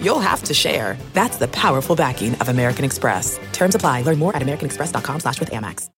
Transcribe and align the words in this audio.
you'll 0.00 0.20
have 0.20 0.42
to 0.44 0.54
share. 0.54 0.96
That's 1.12 1.36
the 1.36 1.48
powerful 1.48 1.94
backing 1.94 2.34
of 2.36 2.48
American 2.48 2.84
Express. 2.84 3.38
Terms 3.52 3.74
apply. 3.74 4.02
Learn 4.02 4.18
more 4.18 4.34
at 4.34 4.42
americanexpress.com 4.42 5.20
slash 5.20 5.38
with 5.38 5.50
Amex. 5.50 5.90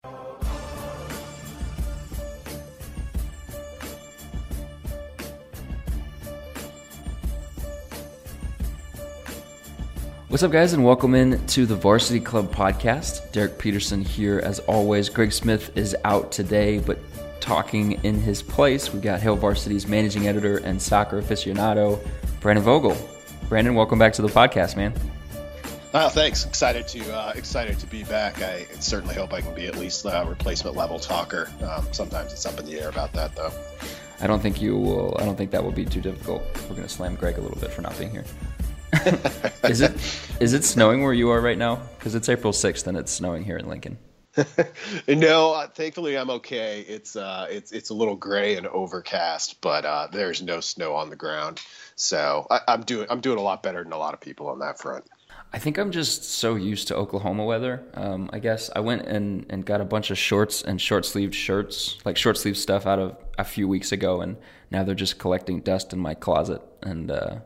What's 10.29 10.43
up, 10.43 10.53
guys, 10.53 10.75
and 10.75 10.85
welcome 10.85 11.15
in 11.15 11.45
to 11.47 11.65
the 11.65 11.75
Varsity 11.75 12.21
Club 12.21 12.55
podcast. 12.55 13.33
Derek 13.33 13.59
Peterson 13.59 14.03
here, 14.03 14.41
as 14.45 14.59
always. 14.61 15.09
Greg 15.09 15.33
Smith 15.33 15.75
is 15.75 15.97
out 16.05 16.31
today, 16.31 16.81
but 16.81 16.99
talking 17.41 17.93
in 18.05 18.21
his 18.21 18.43
place, 18.43 18.93
we 18.93 19.01
got 19.01 19.21
Hail 19.21 19.37
Varsity's 19.37 19.89
managing 19.89 20.29
editor 20.29 20.59
and 20.59 20.81
soccer 20.83 21.23
aficionado, 21.23 21.99
Brandon 22.41 22.63
Vogel. 22.63 22.95
Brandon, 23.49 23.75
welcome 23.75 23.99
back 23.99 24.13
to 24.13 24.21
the 24.21 24.29
podcast, 24.29 24.77
man. 24.77 24.93
Oh, 25.95 26.11
thanks. 26.11 26.45
Excited 26.45 26.87
to 26.89 27.17
uh, 27.17 27.33
excited 27.35 27.79
to 27.79 27.87
be 27.87 28.05
back. 28.05 28.43
I 28.43 28.67
certainly 28.79 29.15
hope 29.15 29.33
I 29.33 29.41
can 29.41 29.55
be 29.55 29.67
at 29.67 29.77
least 29.77 30.05
a 30.05 30.27
replacement 30.29 30.77
level 30.77 30.99
talker. 30.99 31.49
Um, 31.63 31.87
sometimes 31.93 32.33
it's 32.35 32.45
up 32.45 32.59
in 32.61 32.67
the 32.67 32.79
air 32.79 32.91
about 32.91 33.11
that, 33.15 33.35
though. 33.35 33.51
I 34.21 34.27
don't 34.27 34.41
think 34.41 34.61
you 34.61 34.77
will. 34.77 35.17
I 35.19 35.25
don't 35.25 35.37
think 35.37 35.51
that 35.53 35.65
will 35.65 35.73
be 35.73 35.87
too 35.87 36.03
difficult. 36.03 36.43
We're 36.69 36.77
going 36.77 36.83
to 36.83 36.89
slam 36.91 37.15
Greg 37.15 37.39
a 37.39 37.41
little 37.41 37.59
bit 37.59 37.71
for 37.71 37.81
not 37.81 37.99
being 37.99 38.11
here. 38.11 38.25
is 39.65 39.81
it 39.81 39.93
is 40.41 40.53
it 40.53 40.65
snowing 40.65 41.03
where 41.03 41.15
you 41.15 41.31
are 41.31 41.41
right 41.41 41.59
now? 41.59 41.77
Because 41.99 42.15
it's 42.15 42.29
April 42.29 42.53
sixth 42.53 42.87
and 42.87 42.99
it's 42.99 43.11
snowing 43.11 43.45
here 43.45 43.57
in 43.57 43.67
Lincoln. 43.67 43.97
no, 45.09 45.53
uh, 45.53 45.67
thankfully 45.69 46.17
I'm 46.17 46.31
okay. 46.31 46.85
It's 46.89 47.17
uh, 47.17 47.47
it's 47.51 47.73
it's 47.73 47.91
a 47.91 47.95
little 47.95 48.17
gray 48.17 48.57
and 48.57 48.67
overcast, 48.67 49.61
but 49.61 49.85
uh, 49.85 50.09
there's 50.13 50.43
no 50.43 50.61
snow 50.61 50.95
on 50.95 51.11
the 51.11 51.17
ground, 51.17 51.61
so 51.97 52.47
I, 52.51 52.61
I'm 52.69 52.83
doing 52.83 53.07
I'm 53.11 53.21
doing 53.21 53.39
a 53.39 53.43
lot 53.43 53.63
better 53.63 53.83
than 53.83 53.93
a 53.93 53.99
lot 53.99 54.15
of 54.15 54.21
people 54.21 54.49
on 54.49 54.61
that 54.61 54.79
front. 54.79 55.05
I 55.53 55.59
think 55.59 55.79
I'm 55.79 55.91
just 55.91 56.25
so 56.25 56.57
used 56.57 56.89
to 56.89 56.97
Oklahoma 56.97 57.45
weather. 57.45 57.83
Um, 57.95 58.29
I 58.33 58.39
guess 58.39 58.71
I 58.77 58.81
went 58.81 59.07
and, 59.07 59.47
and 59.49 59.65
got 59.65 59.81
a 59.81 59.85
bunch 59.85 60.11
of 60.11 60.19
shorts 60.19 60.61
and 60.61 60.79
short 60.79 61.07
sleeved 61.07 61.35
shirts, 61.35 61.97
like 62.05 62.19
short 62.19 62.37
sleeve 62.37 62.59
stuff, 62.59 62.87
out 62.87 62.99
of 62.99 63.17
a 63.39 63.45
few 63.45 63.67
weeks 63.67 63.91
ago, 63.91 64.21
and 64.21 64.37
now 64.71 64.85
they're 64.85 64.95
just 64.95 65.19
collecting 65.19 65.61
dust 65.61 65.95
in 65.95 65.99
my 66.01 66.13
closet. 66.13 66.61
And 66.83 67.11
uh, 67.11 67.37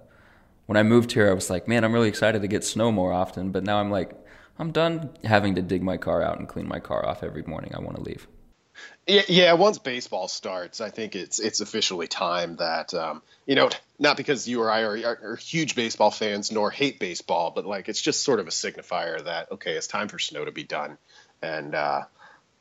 when 0.67 0.77
I 0.77 0.83
moved 0.83 1.13
here, 1.13 1.31
I 1.31 1.35
was 1.35 1.48
like, 1.48 1.69
man, 1.69 1.85
I'm 1.85 1.93
really 1.93 2.09
excited 2.09 2.43
to 2.43 2.48
get 2.48 2.65
snow 2.65 2.91
more 2.91 3.13
often. 3.13 3.53
But 3.53 3.63
now 3.63 3.79
I'm 3.79 3.91
like, 3.91 4.13
I'm 4.58 4.72
done 4.72 5.11
having 5.25 5.55
to 5.56 5.62
dig 5.62 5.83
my 5.83 5.97
car 5.97 6.22
out 6.22 6.39
and 6.39 6.48
clean 6.48 6.69
my 6.69 6.81
car 6.81 7.05
off 7.06 7.22
every 7.22 7.42
morning. 7.42 7.75
I 7.75 7.81
want 7.81 7.97
to 7.97 8.03
leave. 8.03 8.27
Yeah, 9.06 9.22
yeah. 9.28 9.53
Once 9.55 9.78
baseball 9.78 10.28
starts, 10.28 10.81
I 10.81 10.91
think 10.91 11.17
it's 11.17 11.41
it's 11.41 11.61
officially 11.61 12.06
time 12.06 12.56
that 12.56 12.95
um, 12.95 13.23
you 13.47 13.55
know, 13.55 13.70
not 13.98 14.17
because 14.17 14.48
you 14.48 14.62
or 14.62 14.70
I 14.70 14.83
are, 14.83 14.97
are, 14.97 15.19
are, 15.33 15.36
huge 15.36 15.75
baseball 15.75 16.11
fans 16.11 16.53
nor 16.53 16.70
hate 16.70 16.98
baseball, 16.98 17.50
but 17.50 17.67
like 17.67 17.89
it's 17.89 18.00
just 18.00 18.23
sort 18.23 18.41
of 18.41 18.47
a 18.47 18.50
signifier 18.50 19.25
that 19.25 19.53
okay, 19.53 19.73
it's 19.73 19.86
time 19.86 20.08
for 20.08 20.19
snow 20.19 20.45
to 20.45 20.53
be 20.53 20.62
done, 20.62 20.98
and 21.42 21.75
uh, 21.75 22.03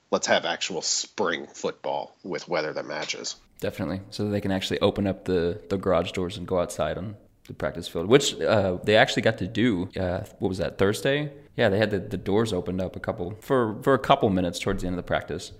let's 0.10 0.28
have 0.28 0.46
actual 0.46 0.82
spring 0.82 1.48
football 1.48 2.16
with 2.24 2.48
weather 2.48 2.74
that 2.74 2.86
matches. 2.86 3.36
Definitely, 3.60 4.02
so 4.10 4.26
that 4.26 4.32
they 4.32 4.42
can 4.42 4.52
actually 4.52 4.80
open 4.80 5.06
up 5.06 5.26
the 5.26 5.62
the 5.70 5.78
garage 5.78 6.12
doors 6.12 6.38
and 6.38 6.48
go 6.48 6.60
outside 6.60 6.98
on 6.98 7.16
the 7.48 7.54
practice 7.54 7.88
field, 7.88 8.08
which 8.08 8.40
uh, 8.42 8.78
they 8.84 8.96
actually 8.96 9.22
got 9.22 9.38
to 9.38 9.48
do. 9.48 9.90
Uh, 9.98 10.24
what 10.40 10.50
was 10.50 10.58
that 10.58 10.78
Thursday? 10.78 11.32
Yeah, 11.56 11.70
they 11.70 11.78
had 11.78 11.92
the, 11.92 12.00
the 12.00 12.18
doors 12.18 12.54
opened 12.54 12.82
up 12.82 12.96
a 12.96 13.00
couple 13.00 13.36
for 13.42 13.82
for 13.84 13.94
a 13.94 14.00
couple 14.00 14.30
minutes 14.30 14.60
towards 14.60 14.82
the 14.82 14.88
end 14.88 14.94
of 14.94 15.04
the 15.04 15.08
practice. 15.08 15.52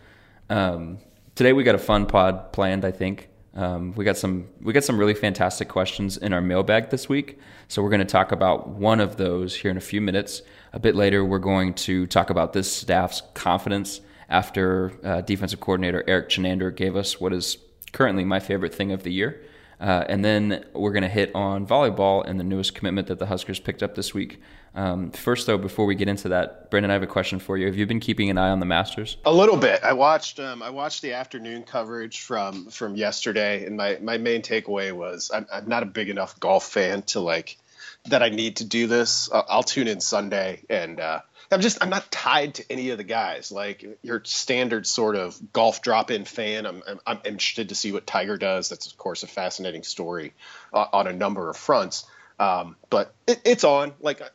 Um, 0.50 1.00
today 1.36 1.54
we 1.54 1.64
got 1.64 1.76
a 1.76 1.80
fun 1.80 2.06
pod 2.06 2.54
planned. 2.54 2.86
I 2.86 2.92
think 2.92 3.30
um, 3.54 3.94
we 3.96 4.06
got 4.06 4.18
some 4.18 4.48
we 4.62 4.74
got 4.74 4.84
some 4.84 4.98
really 4.98 5.14
fantastic 5.14 5.68
questions 5.68 6.18
in 6.18 6.34
our 6.34 6.42
mailbag 6.42 6.90
this 6.90 7.10
week. 7.10 7.40
So 7.68 7.82
we're 7.82 7.90
going 7.90 8.00
to 8.00 8.06
talk 8.06 8.32
about 8.32 8.70
one 8.70 9.00
of 9.00 9.18
those 9.18 9.56
here 9.56 9.72
in 9.72 9.78
a 9.78 9.82
few 9.82 10.02
minutes. 10.02 10.42
A 10.74 10.80
bit 10.80 10.96
later, 10.96 11.26
we're 11.26 11.40
going 11.40 11.74
to 11.74 12.08
talk 12.08 12.30
about 12.30 12.54
this 12.54 12.72
staff's 12.72 13.22
confidence 13.34 14.02
after 14.30 14.94
uh, 15.04 15.22
defensive 15.22 15.60
coordinator 15.60 16.04
Eric 16.08 16.30
Chinander 16.30 16.74
gave 16.74 16.96
us 16.96 17.20
what 17.20 17.34
is 17.34 17.58
currently 17.92 18.24
my 18.24 18.40
favorite 18.40 18.74
thing 18.74 18.94
of 18.94 19.04
the 19.04 19.12
year. 19.12 19.42
Uh, 19.82 20.06
and 20.08 20.24
then 20.24 20.64
we're 20.74 20.92
going 20.92 21.02
to 21.02 21.10
hit 21.10 21.34
on 21.34 21.66
volleyball 21.66 22.24
and 22.24 22.40
the 22.40 22.44
newest 22.44 22.76
commitment 22.76 23.08
that 23.08 23.18
the 23.18 23.26
Huskers 23.26 23.60
picked 23.60 23.82
up 23.82 23.96
this 23.96 24.14
week. 24.14 24.40
Um, 24.76 25.10
first, 25.10 25.48
though, 25.48 25.58
before 25.58 25.88
we 25.88 25.96
get 25.96 26.08
into 26.08 26.30
that, 26.30 26.70
Brandon, 26.70 26.92
I 26.92 26.94
have 26.94 27.02
a 27.02 27.08
question 27.08 27.40
for 27.40 27.58
you. 27.58 27.66
Have 27.66 27.76
you 27.76 27.88
been 27.88 28.00
keeping 28.00 28.30
an 28.30 28.38
eye 28.38 28.52
on 28.52 28.60
the 28.60 28.68
Masters? 28.68 29.18
A 29.26 29.34
little 29.34 29.58
bit. 29.58 29.84
I 29.84 29.94
watched. 29.94 30.40
Um, 30.40 30.62
I 30.62 30.70
watched 30.70 31.02
the 31.02 31.14
afternoon 31.14 31.64
coverage 31.64 32.22
from 32.22 32.68
from 32.68 32.96
yesterday, 32.96 33.66
and 33.66 33.76
my 33.76 33.98
my 34.02 34.20
main 34.20 34.44
takeaway 34.44 34.94
was 34.94 35.32
I'm, 35.34 35.48
I'm 35.52 35.68
not 35.68 35.82
a 35.82 35.88
big 35.88 36.10
enough 36.10 36.40
golf 36.40 36.70
fan 36.70 37.02
to 37.08 37.20
like 37.20 37.58
that 38.06 38.22
I 38.22 38.30
need 38.30 38.58
to 38.58 38.66
do 38.66 38.86
this. 38.86 39.30
I'll, 39.34 39.46
I'll 39.50 39.64
tune 39.64 39.88
in 39.88 40.00
Sunday 40.00 40.62
and. 40.70 41.00
Uh, 41.00 41.22
I'm 41.52 41.62
just 41.62 41.80
I'm 41.82 41.90
not 41.90 42.10
tied 42.12 42.56
to 42.56 42.72
any 42.72 42.92
of 42.92 42.98
the 42.98 43.04
guys. 43.04 43.52
Like 43.52 43.86
your 44.02 44.22
standard 44.24 44.88
sort 44.88 45.16
of 45.16 45.40
golf 45.52 45.82
drop-in 45.82 46.26
fan. 46.26 46.66
I'm, 46.66 46.84
I'm, 46.88 47.00
I'm 47.06 47.20
interested 47.26 47.70
to 47.70 47.76
see 47.76 47.92
what 47.92 48.08
Tiger 48.08 48.38
does. 48.38 48.70
That's 48.70 48.88
of 48.88 48.98
course 48.98 49.24
a 49.24 49.28
fascinating 49.28 49.84
story 49.84 50.34
uh, 50.74 50.86
on 50.94 51.08
a 51.08 51.14
number 51.14 51.50
of 51.50 51.58
fronts. 51.58 52.06
Um, 52.40 52.76
but 52.90 53.14
it, 53.28 53.42
it's 53.46 53.64
on. 53.64 53.94
Like 54.02 54.22
I, 54.22 54.28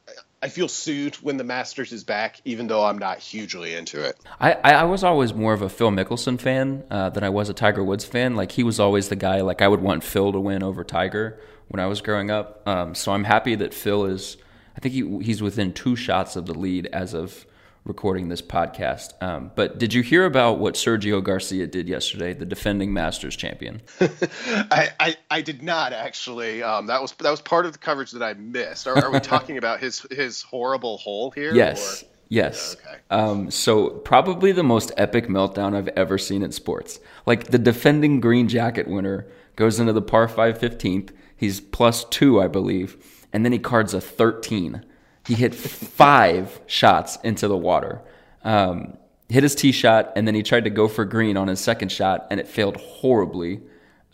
I 0.43 0.49
feel 0.49 0.69
soothed 0.69 1.17
when 1.23 1.39
the 1.39 1.45
Masters 1.45 1.93
is 1.93 2.05
back, 2.05 2.41
even 2.45 2.67
though 2.67 2.85
I'm 2.85 2.99
not 2.99 3.19
hugely 3.19 3.75
into 3.75 4.01
it. 4.05 4.17
I, 4.39 4.53
I 4.53 4.85
was 4.85 5.03
always 5.03 5.33
more 5.35 5.55
of 5.55 5.63
a 5.63 5.69
Phil 5.69 5.91
Mickelson 5.91 6.41
fan 6.41 6.85
uh, 6.91 7.11
than 7.11 7.25
I 7.25 7.31
was 7.31 7.49
a 7.49 7.55
Tiger 7.55 7.83
Woods 7.83 8.05
fan. 8.05 8.37
Like 8.37 8.53
he 8.53 8.63
was 8.63 8.79
always 8.79 9.09
the 9.09 9.17
guy. 9.17 9.41
Like 9.41 9.63
I 9.63 9.69
would 9.69 9.81
want 9.81 10.05
Phil 10.05 10.33
to 10.33 10.39
win 10.39 10.63
over 10.63 10.85
Tiger 10.85 11.41
when 11.69 11.81
I 11.81 11.87
was 11.87 12.01
growing 12.01 12.31
up. 12.31 12.63
Um, 12.69 12.95
so 12.95 13.13
I'm 13.13 13.25
happy 13.25 13.55
that 13.57 13.73
Phil 13.73 14.05
is 14.05 14.37
I 14.77 14.81
think 14.81 14.95
he, 14.95 15.25
he's 15.25 15.43
within 15.43 15.73
two 15.73 15.97
shots 15.97 16.37
of 16.37 16.47
the 16.47 16.55
lead 16.55 16.87
as 16.93 17.15
of 17.15 17.47
recording 17.87 18.29
this 18.29 18.43
podcast. 18.43 19.11
Um, 19.23 19.53
but 19.55 19.79
did 19.79 19.95
you 19.95 20.03
hear 20.03 20.27
about 20.27 20.59
what 20.59 20.75
Sergio 20.75 21.23
Garcia 21.23 21.67
did 21.67 21.89
yesterday, 21.89 22.35
the 22.35 22.45
defending 22.45 22.93
Masters 22.93 23.37
champion? 23.37 23.81
I, 24.01 24.91
I, 25.01 25.17
I, 25.31 25.41
did 25.41 25.63
not 25.63 25.93
actually. 25.93 26.63
Um, 26.63 26.87
that 26.87 27.01
was 27.01 27.13
that 27.13 27.31
was 27.31 27.41
part 27.41 27.65
of 27.65 27.73
the 27.73 27.79
coverage 27.79 28.11
that 28.13 28.23
I 28.23 28.35
missed. 28.35 28.87
Are, 28.87 28.99
are 28.99 29.11
we 29.11 29.21
talking 29.21 29.57
about 29.57 29.81
his 29.81 30.05
his 30.11 30.43
horrible 30.43 30.99
hole 30.99 31.31
here? 31.31 31.55
Yes. 31.55 32.03
Or? 32.03 32.07
Yes. 32.29 32.77
Yeah, 32.83 32.91
okay. 32.91 33.01
Um, 33.11 33.51
so 33.53 33.89
probably 33.89 34.51
the 34.51 34.65
most 34.65 34.91
epic 34.97 35.29
meltdown 35.29 35.77
I've 35.77 35.89
ever 35.89 36.19
seen 36.19 36.43
in 36.43 36.51
sports. 36.51 36.99
Like 37.25 37.49
the 37.49 37.59
defending 37.59 38.21
green 38.21 38.49
jacket 38.49 38.89
winner 38.89 39.29
goes 39.55 39.79
into 39.79 39.93
the 39.93 40.03
par 40.03 40.27
five 40.27 40.59
15th. 40.59 41.11
He's 41.37 41.61
plus 41.61 42.05
two, 42.05 42.41
I 42.43 42.49
believe 42.49 42.97
and 43.33 43.45
then 43.45 43.53
he 43.53 43.59
cards 43.59 43.95
a 43.95 44.01
13. 44.01 44.85
He 45.27 45.35
hit 45.35 45.55
five 45.55 46.61
shots 46.67 47.19
into 47.25 47.49
the 47.49 47.57
water. 47.57 48.03
Um, 48.45 48.97
hit 49.29 49.43
his 49.43 49.55
tee 49.55 49.73
shot, 49.73 50.13
and 50.17 50.27
then 50.27 50.35
he 50.35 50.43
tried 50.43 50.65
to 50.65 50.71
go 50.71 50.89
for 50.89 51.05
green 51.05 51.37
on 51.37 51.49
his 51.49 51.61
second 51.61 51.91
shot, 51.91 52.27
and 52.31 52.39
it 52.39 52.47
failed 52.47 52.77
horribly. 52.77 53.61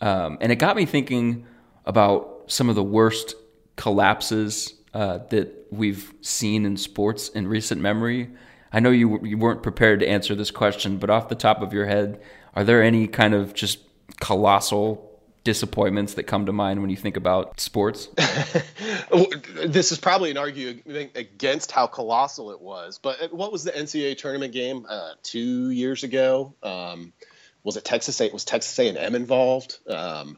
Um, 0.01 0.37
and 0.41 0.51
it 0.51 0.55
got 0.55 0.75
me 0.75 0.85
thinking 0.85 1.45
about 1.85 2.45
some 2.47 2.69
of 2.69 2.75
the 2.75 2.83
worst 2.83 3.35
collapses 3.75 4.73
uh, 4.93 5.19
that 5.29 5.67
we've 5.71 6.13
seen 6.21 6.65
in 6.65 6.77
sports 6.77 7.29
in 7.29 7.47
recent 7.47 7.81
memory. 7.81 8.29
I 8.71 8.79
know 8.79 8.89
you 8.89 9.23
you 9.23 9.37
weren't 9.37 9.63
prepared 9.63 9.99
to 9.99 10.07
answer 10.07 10.35
this 10.35 10.51
question, 10.51 10.97
but 10.97 11.09
off 11.09 11.29
the 11.29 11.35
top 11.35 11.61
of 11.61 11.73
your 11.73 11.85
head, 11.85 12.19
are 12.55 12.63
there 12.63 12.81
any 12.81 13.07
kind 13.07 13.33
of 13.33 13.53
just 13.53 13.79
colossal 14.19 15.12
disappointments 15.43 16.13
that 16.15 16.23
come 16.23 16.45
to 16.45 16.53
mind 16.53 16.81
when 16.81 16.89
you 16.89 16.95
think 16.95 17.17
about 17.17 17.59
sports? 17.59 18.07
this 19.65 19.91
is 19.91 19.99
probably 19.99 20.31
an 20.31 20.37
argument 20.37 21.11
against 21.15 21.71
how 21.71 21.87
colossal 21.87 22.51
it 22.51 22.61
was. 22.61 22.99
But 22.99 23.33
what 23.33 23.51
was 23.51 23.63
the 23.63 23.71
NCAA 23.71 24.17
tournament 24.17 24.53
game 24.53 24.85
uh, 24.87 25.11
two 25.21 25.69
years 25.69 26.03
ago? 26.03 26.53
Um, 26.63 27.13
was 27.63 27.77
it 27.77 27.85
Texas 27.85 28.19
A? 28.21 28.29
Was 28.31 28.45
Texas 28.45 28.77
A&M 28.79 29.15
involved? 29.15 29.77
Um, 29.87 30.37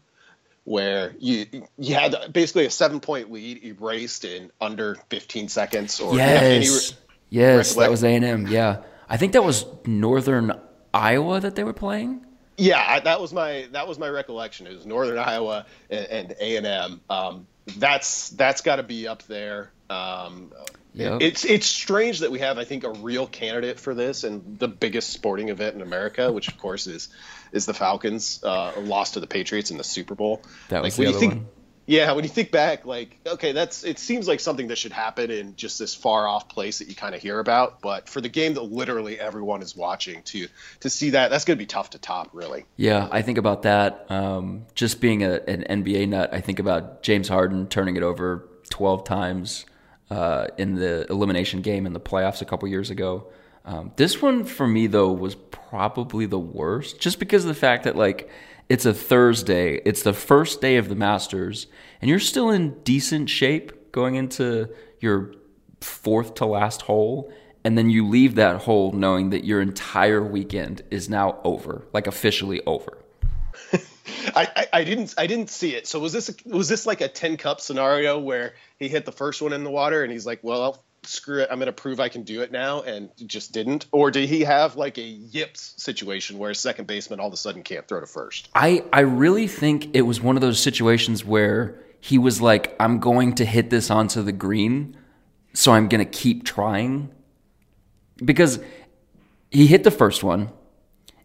where 0.63 1.13
you 1.19 1.45
you 1.77 1.95
had 1.95 2.33
basically 2.33 2.65
a 2.65 2.71
seven 2.71 2.99
point 2.99 3.31
lead 3.31 3.63
erased 3.63 4.25
in 4.25 4.51
under 4.59 4.95
15 5.09 5.47
seconds. 5.47 5.99
Or 5.99 6.15
yes, 6.15 6.91
re- 6.91 6.97
yes, 7.29 7.75
that 7.75 7.89
was 7.89 8.03
A&M. 8.03 8.47
Yeah, 8.47 8.81
I 9.07 9.17
think 9.17 9.33
that 9.33 9.43
was 9.43 9.65
Northern 9.85 10.59
Iowa 10.93 11.39
that 11.39 11.55
they 11.55 11.63
were 11.63 11.73
playing. 11.73 12.24
Yeah, 12.57 12.99
that 12.99 13.19
was 13.19 13.33
my 13.33 13.67
that 13.71 13.87
was 13.87 13.99
my 13.99 14.07
recollection. 14.07 14.67
It 14.67 14.75
was 14.75 14.85
Northern 14.85 15.17
Iowa 15.17 15.65
and 15.89 16.35
A 16.39 16.57
and 16.57 16.65
M. 16.65 17.01
Um, 17.09 17.47
that's 17.77 18.29
that's 18.29 18.61
got 18.61 18.77
to 18.77 18.83
be 18.83 19.07
up 19.07 19.23
there. 19.23 19.71
Um, 19.89 20.51
Yep. 20.95 21.21
It's 21.21 21.43
it's 21.43 21.65
strange 21.65 22.19
that 22.19 22.31
we 22.31 22.39
have, 22.39 22.57
I 22.57 22.63
think, 22.63 22.85
a 22.85 22.89
real 22.89 23.27
candidate 23.27 23.81
for 23.81 23.93
this 23.93 24.23
and 24.23 24.57
the 24.57 24.69
biggest 24.69 25.09
sporting 25.09 25.49
event 25.49 25.75
in 25.75 25.81
America, 25.81 26.31
which 26.31 26.47
of 26.47 26.57
course 26.57 26.87
is 26.87 27.09
is 27.51 27.65
the 27.65 27.73
Falcons 27.73 28.41
uh, 28.43 28.71
lost 28.79 29.15
to 29.15 29.19
the 29.19 29.27
Patriots 29.27 29.71
in 29.71 29.77
the 29.77 29.83
Super 29.83 30.15
Bowl. 30.15 30.41
That 30.69 30.83
was 30.83 30.97
like, 30.97 31.07
the 31.07 31.13
other 31.13 31.25
you 31.25 31.31
think, 31.31 31.33
one. 31.33 31.47
Yeah, 31.87 32.13
when 32.13 32.23
you 32.23 32.29
think 32.29 32.51
back, 32.51 32.85
like 32.85 33.19
okay, 33.25 33.51
that's 33.51 33.83
it 33.83 33.99
seems 33.99 34.27
like 34.27 34.39
something 34.39 34.67
that 34.67 34.77
should 34.77 34.91
happen 34.91 35.29
in 35.29 35.55
just 35.55 35.77
this 35.77 35.93
far 35.93 36.27
off 36.27 36.49
place 36.49 36.79
that 36.79 36.87
you 36.87 36.95
kind 36.95 37.13
of 37.13 37.21
hear 37.21 37.39
about. 37.39 37.81
But 37.81 38.09
for 38.09 38.21
the 38.21 38.29
game 38.29 38.55
that 38.55 38.63
literally 38.63 39.19
everyone 39.19 39.61
is 39.61 39.75
watching 39.75 40.23
to 40.23 40.47
to 40.79 40.89
see 40.89 41.11
that, 41.11 41.29
that's 41.29 41.45
going 41.45 41.57
to 41.57 41.61
be 41.61 41.67
tough 41.67 41.91
to 41.91 41.99
top, 41.99 42.29
really. 42.33 42.65
Yeah, 42.75 43.07
I 43.11 43.21
think 43.21 43.37
about 43.37 43.63
that. 43.63 44.09
Um, 44.09 44.65
just 44.73 44.99
being 44.99 45.23
a, 45.23 45.41
an 45.47 45.83
NBA 45.83 46.09
nut, 46.09 46.31
I 46.33 46.41
think 46.41 46.59
about 46.59 47.03
James 47.03 47.27
Harden 47.27 47.67
turning 47.67 47.95
it 47.97 48.03
over 48.03 48.47
12 48.71 49.03
times 49.03 49.65
uh, 50.09 50.47
in 50.57 50.75
the 50.75 51.05
elimination 51.09 51.61
game 51.61 51.85
in 51.85 51.93
the 51.93 51.99
playoffs 51.99 52.41
a 52.41 52.45
couple 52.45 52.67
years 52.67 52.89
ago. 52.89 53.27
Um, 53.63 53.91
this 53.95 54.21
one 54.21 54.45
for 54.45 54.67
me 54.67 54.87
though 54.87 55.11
was 55.11 55.35
probably 55.35 56.25
the 56.25 56.39
worst, 56.39 56.99
just 56.99 57.19
because 57.19 57.43
of 57.43 57.47
the 57.47 57.59
fact 57.59 57.83
that 57.83 57.95
like 57.95 58.29
it's 58.69 58.85
a 58.85 58.93
Thursday, 58.93 59.75
it's 59.85 60.03
the 60.03 60.13
first 60.13 60.61
day 60.61 60.77
of 60.77 60.89
the 60.89 60.95
Masters, 60.95 61.67
and 62.01 62.09
you're 62.09 62.19
still 62.19 62.49
in 62.49 62.79
decent 62.83 63.29
shape 63.29 63.91
going 63.91 64.15
into 64.15 64.69
your 64.99 65.33
fourth 65.81 66.35
to 66.35 66.45
last 66.45 66.83
hole, 66.83 67.31
and 67.63 67.77
then 67.77 67.89
you 67.89 68.07
leave 68.07 68.35
that 68.35 68.63
hole 68.63 68.91
knowing 68.91 69.29
that 69.29 69.43
your 69.43 69.61
entire 69.61 70.23
weekend 70.23 70.81
is 70.89 71.09
now 71.09 71.39
over, 71.43 71.85
like 71.93 72.07
officially 72.07 72.61
over. 72.65 72.97
I, 74.35 74.47
I, 74.55 74.67
I 74.73 74.83
didn't 74.83 75.13
I 75.17 75.27
didn't 75.27 75.49
see 75.49 75.75
it. 75.75 75.87
So 75.87 75.99
was 75.99 76.13
this 76.13 76.35
was 76.45 76.67
this 76.67 76.85
like 76.85 77.01
a 77.01 77.07
ten 77.07 77.37
cup 77.37 77.61
scenario 77.61 78.19
where 78.19 78.53
he 78.77 78.87
hit 78.87 79.05
the 79.05 79.11
first 79.11 79.41
one 79.41 79.53
in 79.53 79.63
the 79.63 79.71
water 79.71 80.03
and 80.03 80.11
he's 80.11 80.25
like, 80.25 80.39
well, 80.43 80.83
screw 81.07 81.41
it, 81.41 81.49
I'm 81.51 81.57
going 81.57 81.67
to 81.67 81.73
prove 81.73 81.99
I 81.99 82.09
can 82.09 82.23
do 82.23 82.41
it 82.41 82.51
now, 82.51 82.81
and 82.81 83.09
just 83.25 83.51
didn't, 83.51 83.85
or 83.91 84.11
did 84.11 84.27
he 84.27 84.41
have 84.41 84.75
like 84.75 84.97
a 84.97 85.03
yips 85.03 85.73
situation 85.77 86.37
where 86.37 86.51
a 86.51 86.55
second 86.55 86.87
baseman 86.87 87.19
all 87.19 87.27
of 87.27 87.33
a 87.33 87.37
sudden 87.37 87.63
can't 87.63 87.87
throw 87.87 87.99
to 87.99 88.07
first? 88.07 88.49
I, 88.53 88.83
I 88.91 89.01
really 89.01 89.47
think 89.47 89.95
it 89.95 90.01
was 90.01 90.21
one 90.21 90.35
of 90.35 90.41
those 90.41 90.59
situations 90.59 91.23
where 91.23 91.79
he 91.99 92.17
was 92.17 92.41
like, 92.41 92.75
I'm 92.79 92.99
going 92.99 93.33
to 93.35 93.45
hit 93.45 93.69
this 93.69 93.89
onto 93.89 94.21
the 94.21 94.31
green, 94.31 94.95
so 95.53 95.71
I'm 95.71 95.87
going 95.87 96.05
to 96.05 96.09
keep 96.09 96.43
trying. 96.43 97.09
Because 98.23 98.59
he 99.51 99.67
hit 99.67 99.83
the 99.83 99.91
first 99.91 100.23
one, 100.23 100.49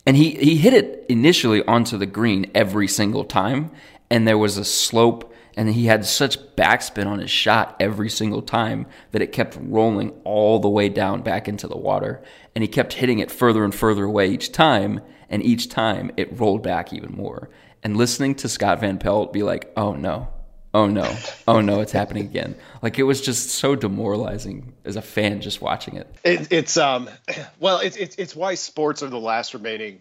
and 0.07 0.17
he, 0.17 0.31
he 0.31 0.57
hit 0.57 0.73
it 0.73 1.05
initially 1.09 1.63
onto 1.65 1.99
the 1.99 2.07
green 2.07 2.51
every 2.55 2.89
single 2.89 3.25
time, 3.25 3.71
and 4.09 4.27
there 4.27 4.39
was 4.39 4.57
a 4.57 4.65
slope, 4.65 5.30
and 5.57 5.69
he 5.69 5.87
had 5.87 6.05
such 6.05 6.39
backspin 6.57 7.07
on 7.07 7.19
his 7.19 7.31
shot 7.31 7.77
every 7.81 8.09
single 8.09 8.43
time 8.43 8.87
that 9.13 9.23
it 9.23 9.33
kept 9.33 9.59
rolling 9.61 10.11
all 10.25 10.59
the 10.59 10.69
way 10.69 10.89
down 10.89 11.23
back 11.23 11.49
into 11.49 11.67
the 11.67 11.77
water. 11.77 12.23
And 12.55 12.63
he 12.63 12.69
kept 12.69 12.95
hitting 12.95 13.19
it 13.19 13.31
further 13.31 13.65
and 13.65 13.75
further 13.75 14.05
away 14.05 14.31
each 14.31 14.53
time, 14.53 15.01
and 15.29 15.43
each 15.43 15.69
time 15.69 16.11
it 16.17 16.39
rolled 16.39 16.63
back 16.63 16.93
even 16.93 17.13
more. 17.13 17.51
And 17.83 17.97
listening 17.97 18.35
to 18.37 18.49
Scott 18.49 18.81
Van 18.81 18.99
Pelt 18.99 19.33
be 19.33 19.43
like, 19.43 19.73
oh 19.77 19.95
no, 19.95 20.29
oh 20.75 20.87
no, 20.87 21.17
oh 21.49 21.61
no, 21.61 21.81
it's 21.81 21.93
happening 21.93 22.25
again. 22.25 22.57
Like 22.83 22.99
it 22.99 23.05
was 23.05 23.21
just 23.21 23.51
so 23.51 23.75
demoralizing 23.75 24.75
as 24.85 24.97
a 24.97 25.03
fan 25.03 25.41
just 25.41 25.61
watching 25.61 25.97
it. 25.97 26.15
It, 26.25 26.49
it's 26.53 26.77
um, 26.77 27.09
well, 27.61 27.81
it's 27.81 27.97
it's 27.97 28.17
it's 28.17 28.37
why 28.37 28.55
sports 28.55 29.03
are 29.03 29.09
the 29.09 29.21
last 29.21 29.55
remaining 29.55 30.01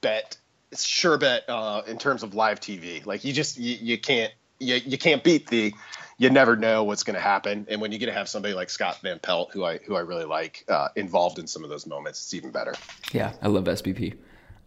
bet, 0.00 0.36
sure 0.76 1.18
bet 1.18 1.44
uh, 1.48 1.82
in 1.86 1.98
terms 1.98 2.22
of 2.22 2.34
live 2.34 2.60
TV. 2.60 3.04
Like 3.04 3.24
you 3.24 3.32
just 3.32 3.58
you, 3.58 3.76
you 3.80 3.98
can't 3.98 4.32
you, 4.60 4.76
you 4.76 4.98
can't 4.98 5.24
beat 5.24 5.48
the 5.48 5.74
you 6.18 6.28
never 6.28 6.54
know 6.54 6.84
what's 6.84 7.02
going 7.02 7.14
to 7.14 7.20
happen 7.20 7.66
and 7.70 7.80
when 7.80 7.90
you 7.92 7.98
get 7.98 8.06
to 8.06 8.12
have 8.12 8.28
somebody 8.28 8.54
like 8.54 8.70
scott 8.70 8.98
van 9.02 9.18
pelt 9.18 9.50
who 9.52 9.64
i 9.64 9.78
who 9.78 9.96
i 9.96 10.00
really 10.00 10.24
like 10.24 10.64
uh, 10.68 10.88
involved 10.96 11.38
in 11.38 11.46
some 11.46 11.64
of 11.64 11.70
those 11.70 11.86
moments 11.86 12.20
it's 12.20 12.34
even 12.34 12.50
better 12.50 12.74
Yeah, 13.12 13.32
I 13.42 13.48
love 13.48 13.64
SBP. 13.64 14.16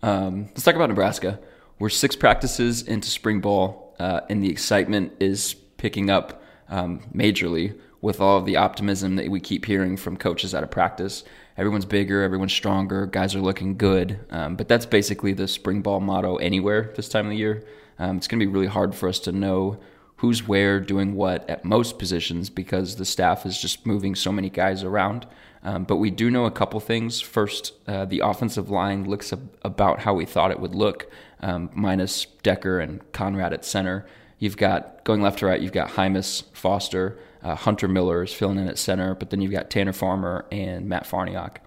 Um, 0.02 0.46
let's 0.48 0.64
talk 0.64 0.76
about 0.76 0.90
Nebraska. 0.90 1.40
We're 1.80 1.90
six 1.90 2.16
practices 2.16 2.82
into 2.82 3.10
spring 3.10 3.40
ball, 3.40 3.96
uh, 4.00 4.22
and 4.30 4.44
the 4.44 4.50
excitement 4.50 5.14
is 5.20 5.54
picking 5.78 6.10
up 6.10 6.42
um, 6.70 7.02
majorly 7.16 7.80
with 8.02 8.20
all 8.20 8.38
of 8.38 8.46
the 8.46 8.58
optimism 8.58 9.16
that 9.16 9.30
we 9.30 9.40
keep 9.40 9.66
hearing 9.66 9.96
from 9.96 10.18
coaches 10.18 10.54
out 10.54 10.64
of 10.64 10.70
practice. 10.70 11.24
Everyone's 11.58 11.86
bigger, 11.86 12.22
everyone's 12.22 12.52
stronger, 12.52 13.06
guys 13.06 13.34
are 13.34 13.42
looking 13.42 13.78
good. 13.78 14.20
Um, 14.30 14.56
but 14.56 14.68
that's 14.68 14.86
basically 14.86 15.34
the 15.34 15.48
spring 15.48 15.82
ball 15.82 16.02
motto 16.02 16.36
anywhere 16.38 16.92
this 16.96 17.08
time 17.08 17.28
of 17.28 17.32
the 17.32 17.38
year. 17.38 17.64
Um, 18.00 18.18
it's 18.18 18.28
going 18.28 18.40
to 18.40 18.46
be 18.46 18.52
really 18.52 18.68
hard 18.68 18.96
for 18.96 19.08
us 19.08 19.20
to 19.20 19.32
know 19.32 19.80
who's 20.18 20.48
where 20.48 20.80
doing 20.80 21.16
what 21.16 21.50
at 21.50 21.66
most 21.66 22.00
positions 22.00 22.50
because 22.50 22.96
the 22.96 23.06
staff 23.06 23.46
is 23.46 23.62
just 23.62 23.86
moving 23.86 24.16
so 24.16 24.32
many 24.32 24.50
guys 24.50 24.84
around. 24.84 25.28
Um, 25.64 25.84
but 25.84 25.98
we 25.98 26.12
do 26.12 26.30
know 26.30 26.46
a 26.46 26.52
couple 26.52 26.80
things. 26.80 27.22
First, 27.22 27.74
uh, 27.88 28.06
the 28.06 28.20
offensive 28.20 28.70
line 28.70 29.06
looks 29.06 29.32
ab- 29.34 29.50
about 29.64 30.00
how 30.00 30.14
we 30.14 30.26
thought 30.26 30.52
it 30.52 30.60
would 30.60 30.76
look, 30.76 31.10
um, 31.42 31.70
minus 31.74 32.26
Decker 32.42 32.80
and 32.80 33.02
Conrad 33.14 33.54
at 33.54 33.66
center. 33.66 34.06
You've 34.40 34.58
got 34.58 35.04
going 35.04 35.22
left 35.22 35.40
to 35.40 35.46
right. 35.46 35.62
You've 35.62 35.72
got 35.72 35.92
Jaimes 35.92 36.44
Foster, 36.54 37.18
uh, 37.44 37.56
Hunter 37.56 37.88
Miller 37.88 38.24
is 38.24 38.34
filling 38.34 38.58
in 38.58 38.68
at 38.68 38.78
center, 38.78 39.16
but 39.16 39.30
then 39.30 39.42
you've 39.42 39.52
got 39.52 39.70
Tanner 39.70 39.94
Farmer 39.94 40.46
and 40.52 40.88
Matt 40.88 41.06
Farniok. 41.06 41.58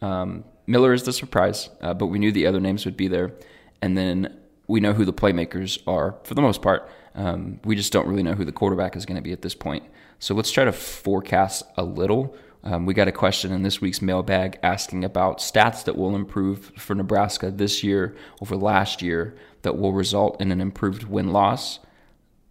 Um, 0.00 0.44
Miller 0.66 0.92
is 0.92 1.02
the 1.02 1.12
surprise, 1.12 1.68
uh, 1.80 1.94
but 1.94 2.06
we 2.06 2.18
knew 2.18 2.32
the 2.32 2.46
other 2.46 2.60
names 2.60 2.84
would 2.84 2.96
be 2.96 3.08
there, 3.08 3.32
and 3.80 3.96
then 3.96 4.37
we 4.68 4.80
know 4.80 4.92
who 4.92 5.04
the 5.04 5.12
playmakers 5.12 5.78
are 5.86 6.14
for 6.22 6.34
the 6.34 6.42
most 6.42 6.62
part. 6.62 6.88
Um, 7.14 7.58
we 7.64 7.74
just 7.74 7.92
don't 7.92 8.06
really 8.06 8.22
know 8.22 8.34
who 8.34 8.44
the 8.44 8.52
quarterback 8.52 8.94
is 8.94 9.04
going 9.04 9.16
to 9.16 9.22
be 9.22 9.32
at 9.32 9.42
this 9.42 9.54
point. 9.54 9.82
So 10.20 10.34
let's 10.34 10.52
try 10.52 10.64
to 10.64 10.72
forecast 10.72 11.64
a 11.76 11.82
little. 11.82 12.36
Um, 12.62 12.86
we 12.86 12.94
got 12.94 13.08
a 13.08 13.12
question 13.12 13.52
in 13.52 13.62
this 13.62 13.80
week's 13.80 14.02
mailbag 14.02 14.58
asking 14.62 15.04
about 15.04 15.38
stats 15.38 15.84
that 15.84 15.96
will 15.96 16.14
improve 16.14 16.72
for 16.76 16.94
Nebraska 16.94 17.50
this 17.50 17.82
year 17.82 18.14
over 18.42 18.56
last 18.56 19.00
year 19.00 19.36
that 19.62 19.78
will 19.78 19.92
result 19.92 20.40
in 20.40 20.52
an 20.52 20.60
improved 20.60 21.04
win 21.04 21.32
loss. 21.32 21.78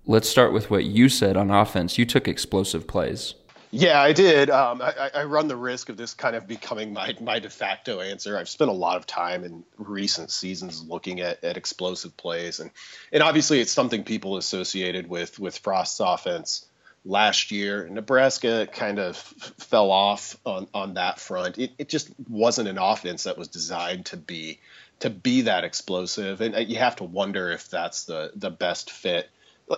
Let's 0.05 0.29
start 0.29 0.53
with 0.53 0.71
what 0.71 0.85
you 0.85 1.09
said 1.09 1.37
on 1.37 1.51
offense. 1.51 1.97
You 1.97 2.05
took 2.05 2.27
explosive 2.27 2.87
plays. 2.87 3.35
Yeah 3.71 4.01
i 4.01 4.13
did 4.13 4.49
um, 4.49 4.81
I, 4.81 5.11
I 5.13 5.23
run 5.23 5.47
the 5.47 5.55
risk 5.55 5.89
of 5.89 5.97
this 5.97 6.13
kind 6.13 6.35
of 6.35 6.47
becoming 6.47 6.93
my, 6.93 7.15
my 7.21 7.39
de 7.39 7.49
facto 7.49 7.99
answer 7.99 8.37
i've 8.37 8.49
spent 8.49 8.69
a 8.69 8.73
lot 8.73 8.97
of 8.97 9.05
time 9.05 9.43
in 9.43 9.63
recent 9.77 10.31
seasons 10.31 10.83
looking 10.83 11.19
at, 11.21 11.43
at 11.43 11.57
explosive 11.57 12.15
plays 12.17 12.59
and, 12.59 12.71
and 13.11 13.23
obviously 13.23 13.59
it's 13.59 13.71
something 13.71 14.03
people 14.03 14.37
associated 14.37 15.09
with 15.09 15.39
with 15.39 15.57
frost's 15.57 15.99
offense 15.99 16.67
last 17.07 17.51
year. 17.51 17.87
Nebraska 17.89 18.67
kind 18.71 18.99
of 18.99 19.17
fell 19.17 19.91
off 19.91 20.37
on, 20.45 20.67
on 20.73 20.95
that 20.95 21.19
front. 21.19 21.57
It, 21.57 21.71
it 21.77 21.89
just 21.89 22.09
wasn't 22.29 22.67
an 22.67 22.77
offense 22.77 23.23
that 23.23 23.37
was 23.37 23.47
designed 23.47 24.07
to 24.07 24.17
be 24.17 24.59
to 24.99 25.09
be 25.11 25.41
that 25.41 25.63
explosive, 25.63 26.41
and 26.41 26.55
uh, 26.55 26.59
you 26.59 26.77
have 26.77 26.95
to 26.95 27.03
wonder 27.03 27.51
if 27.51 27.69
that's 27.69 28.05
the 28.05 28.31
the 28.35 28.49
best 28.49 28.91
fit. 28.91 29.29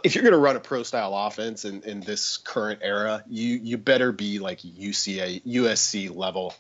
If 0.04 0.16
you're 0.16 0.24
going 0.24 0.34
to 0.34 0.40
run 0.40 0.56
a 0.56 0.60
pro 0.60 0.84
style 0.84 1.16
offense 1.16 1.66
in, 1.66 1.82
in 1.82 2.02
this 2.02 2.38
current 2.38 2.82
era, 2.84 3.24
you 3.28 3.56
you 3.56 3.78
better 3.78 4.12
be 4.12 4.40
like 4.40 4.60
UCA 4.60 5.44
USC 5.44 6.16
level 6.16 6.54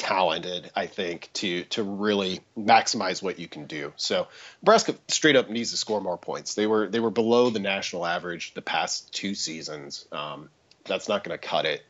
talented, 0.00 0.70
I 0.74 0.86
think, 0.86 1.28
to 1.34 1.64
to 1.64 1.82
really 1.82 2.40
maximize 2.58 3.22
what 3.22 3.38
you 3.38 3.46
can 3.46 3.66
do. 3.66 3.92
So 3.96 4.28
Nebraska 4.62 4.94
straight 5.08 5.36
up 5.36 5.50
needs 5.50 5.72
to 5.72 5.76
score 5.76 6.00
more 6.00 6.16
points. 6.16 6.54
They 6.54 6.66
were 6.66 6.88
they 6.88 7.00
were 7.00 7.10
below 7.10 7.50
the 7.50 7.60
national 7.60 8.06
average 8.06 8.54
the 8.54 8.62
past 8.62 9.12
two 9.12 9.34
seasons. 9.34 10.06
Um, 10.10 10.48
that's 10.86 11.08
not 11.08 11.22
going 11.22 11.38
to 11.38 11.46
cut 11.46 11.66
it. 11.66 11.82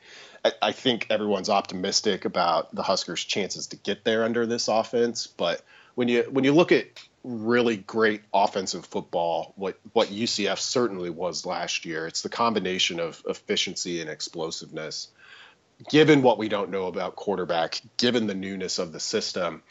I, 0.44 0.52
I 0.60 0.72
think 0.72 1.06
everyone's 1.08 1.48
optimistic 1.48 2.24
about 2.24 2.74
the 2.74 2.82
Huskers' 2.82 3.24
chances 3.24 3.68
to 3.68 3.76
get 3.76 4.04
there 4.04 4.24
under 4.24 4.44
this 4.44 4.66
offense, 4.66 5.28
but 5.28 5.62
when 5.94 6.08
you 6.08 6.24
when 6.30 6.44
you 6.44 6.52
look 6.52 6.72
at 6.72 6.86
really 7.22 7.76
great 7.76 8.22
offensive 8.32 8.86
football, 8.86 9.52
what 9.56 9.78
what 9.92 10.08
UCF 10.08 10.58
certainly 10.58 11.10
was 11.10 11.46
last 11.46 11.84
year, 11.84 12.06
it's 12.06 12.22
the 12.22 12.28
combination 12.28 13.00
of 13.00 13.22
efficiency 13.28 14.00
and 14.00 14.10
explosiveness. 14.10 15.08
Given 15.88 16.22
what 16.22 16.38
we 16.38 16.48
don't 16.48 16.70
know 16.70 16.86
about 16.86 17.16
quarterback, 17.16 17.80
given 17.96 18.26
the 18.26 18.34
newness 18.34 18.78
of 18.78 18.92
the 18.92 19.00
system, 19.00 19.62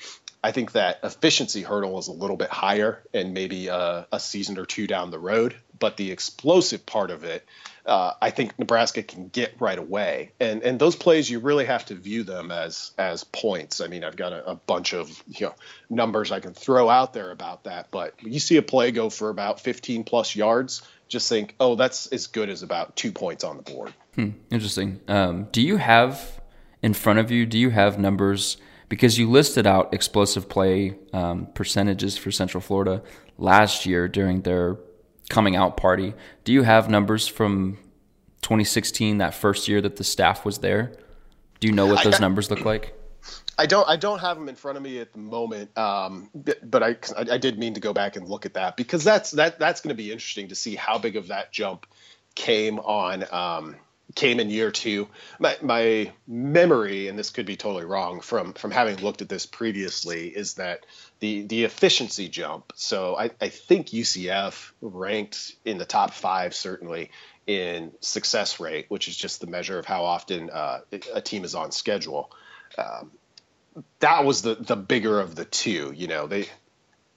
I 0.44 0.52
think 0.52 0.72
that 0.72 1.00
efficiency 1.04 1.64
hurdle 1.64 2.00
is 2.00 2.08
a 2.08 2.14
little 2.14 2.38
bit 2.38 2.50
higher 2.50 3.04
and 3.14 3.34
maybe 3.34 3.68
a, 3.68 4.08
a 4.12 4.20
season 4.20 4.58
or 4.58 4.66
two 4.66 4.88
down 4.88 5.12
the 5.12 5.20
road. 5.20 5.56
But 5.78 5.98
the 5.98 6.12
explosive 6.12 6.86
part 6.86 7.12
of 7.12 7.24
it, 7.24 7.46
uh, 7.86 8.14
I 8.22 8.32
think 8.32 8.58
Nebraska 8.60 9.04
can 9.04 9.28
get 9.30 9.56
right 9.60 9.78
away. 9.78 10.32
And 10.40 10.62
and 10.64 10.80
those 10.80 10.96
plays 10.96 11.30
you 11.30 11.40
really 11.40 11.66
have 11.66 11.86
to 11.86 11.96
view 11.96 12.24
them 12.24 12.52
as 12.52 12.92
as 12.98 13.24
points. 13.24 13.82
I 13.82 13.88
mean, 13.88 14.04
I've 14.04 14.16
got 14.16 14.34
a, 14.34 14.52
a 14.52 14.56
bunch 14.56 14.94
of 14.94 15.24
you 15.28 15.48
know 15.48 15.56
numbers 15.90 16.32
I 16.32 16.40
can 16.40 16.54
throw 16.54 16.90
out 16.90 17.14
there 17.14 17.32
about 17.32 17.66
that. 17.66 17.92
But 17.92 18.14
you 18.22 18.40
see 18.40 18.58
a 18.58 18.62
play 18.62 18.92
go 18.92 19.10
for 19.10 19.30
about 19.30 19.60
15 19.60 20.04
plus 20.04 20.36
yards, 20.36 20.82
just 21.08 21.28
think, 21.28 21.56
oh, 21.60 21.76
that's 21.76 22.08
as 22.08 22.28
good 22.28 22.50
as 22.50 22.64
about 22.64 22.96
two 22.96 23.12
points 23.12 23.44
on 23.44 23.58
the 23.58 23.64
board. 23.64 23.94
Hmm, 24.16 24.32
interesting. 24.50 25.00
Um, 25.08 25.48
do 25.52 25.62
you 25.62 25.78
have 25.78 26.40
in 26.82 26.94
front 26.94 27.20
of 27.20 27.32
you? 27.32 27.46
Do 27.46 27.58
you 27.58 27.70
have 27.72 28.00
numbers? 28.00 28.58
Because 28.90 29.18
you 29.18 29.30
listed 29.30 29.68
out 29.68 29.94
explosive 29.94 30.50
play 30.50 30.98
um, 31.14 31.48
percentages 31.54 32.18
for 32.18 32.32
Central 32.32 32.60
Florida 32.60 33.04
last 33.38 33.86
year 33.86 34.08
during 34.08 34.42
their 34.42 34.78
coming 35.30 35.56
out 35.56 35.78
party. 35.78 36.14
Do 36.44 36.52
you 36.52 36.64
have 36.64 36.90
numbers 36.90 37.28
from 37.28 37.78
2016, 38.42 39.20
that 39.20 39.34
first 39.34 39.68
year 39.68 39.80
that 39.82 39.96
the 39.96 40.04
staff 40.04 40.44
was 40.44 40.60
there? 40.60 40.94
Do 41.60 41.68
you 41.68 41.74
know 41.74 41.86
what 41.86 42.04
those 42.04 42.16
I, 42.16 42.20
numbers 42.20 42.50
look 42.50 42.66
like? 42.66 42.96
I 43.58 43.66
don't. 43.66 43.88
I 43.88 43.98
don't 43.98 44.20
have 44.20 44.38
them 44.38 44.48
in 44.48 44.56
front 44.56 44.78
of 44.78 44.84
me 44.84 45.00
at 45.00 45.12
the 45.12 45.20
moment, 45.20 45.78
um, 45.78 46.30
but 46.64 46.82
I, 46.82 46.96
I 47.18 47.38
did 47.38 47.60
mean 47.60 47.74
to 47.74 47.82
go 47.82 47.92
back 47.92 48.16
and 48.16 48.28
look 48.28 48.46
at 48.46 48.54
that 48.54 48.78
because 48.78 49.04
that's 49.04 49.32
that 49.32 49.60
that's 49.60 49.82
going 49.82 49.90
to 49.90 50.02
be 50.02 50.12
interesting 50.12 50.48
to 50.48 50.56
see 50.56 50.76
how 50.76 50.98
big 50.98 51.18
of 51.18 51.28
that 51.28 51.52
jump 51.52 51.86
came 52.36 52.80
on 52.80 53.26
um, 53.34 53.76
came 54.20 54.42
in 54.42 54.50
year 54.50 54.70
two. 54.70 55.08
My, 55.40 55.58
my 55.62 56.12
memory, 56.28 57.08
and 57.08 57.18
this 57.18 57.30
could 57.30 57.46
be 57.46 57.56
totally 57.56 57.86
wrong 57.86 58.20
from 58.20 58.52
from 58.54 58.70
having 58.70 58.98
looked 58.98 59.22
at 59.22 59.30
this 59.30 59.46
previously, 59.46 60.28
is 60.28 60.56
that 60.56 60.86
the 61.22 61.44
the 61.44 61.64
efficiency 61.64 62.28
jump. 62.28 62.74
So 62.76 63.16
I, 63.18 63.32
I 63.40 63.48
think 63.48 63.88
UCF 63.88 64.74
ranked 64.82 65.56
in 65.64 65.78
the 65.78 65.86
top 65.86 66.14
five 66.14 66.54
certainly 66.54 67.12
in 67.48 67.94
success 68.02 68.60
rate, 68.60 68.88
which 68.90 69.08
is 69.08 69.16
just 69.16 69.40
the 69.40 69.48
measure 69.48 69.80
of 69.80 69.86
how 69.86 70.04
often 70.04 70.50
uh, 70.50 70.82
a 71.14 71.22
team 71.22 71.46
is 71.46 71.56
on 71.56 71.72
schedule. 71.72 72.30
Um, 72.78 73.12
that 74.00 74.26
was 74.26 74.42
the 74.42 74.56
the 74.56 74.76
bigger 74.76 75.22
of 75.22 75.36
the 75.36 75.46
two. 75.46 75.94
You 75.96 76.08
know, 76.08 76.28
they 76.28 76.50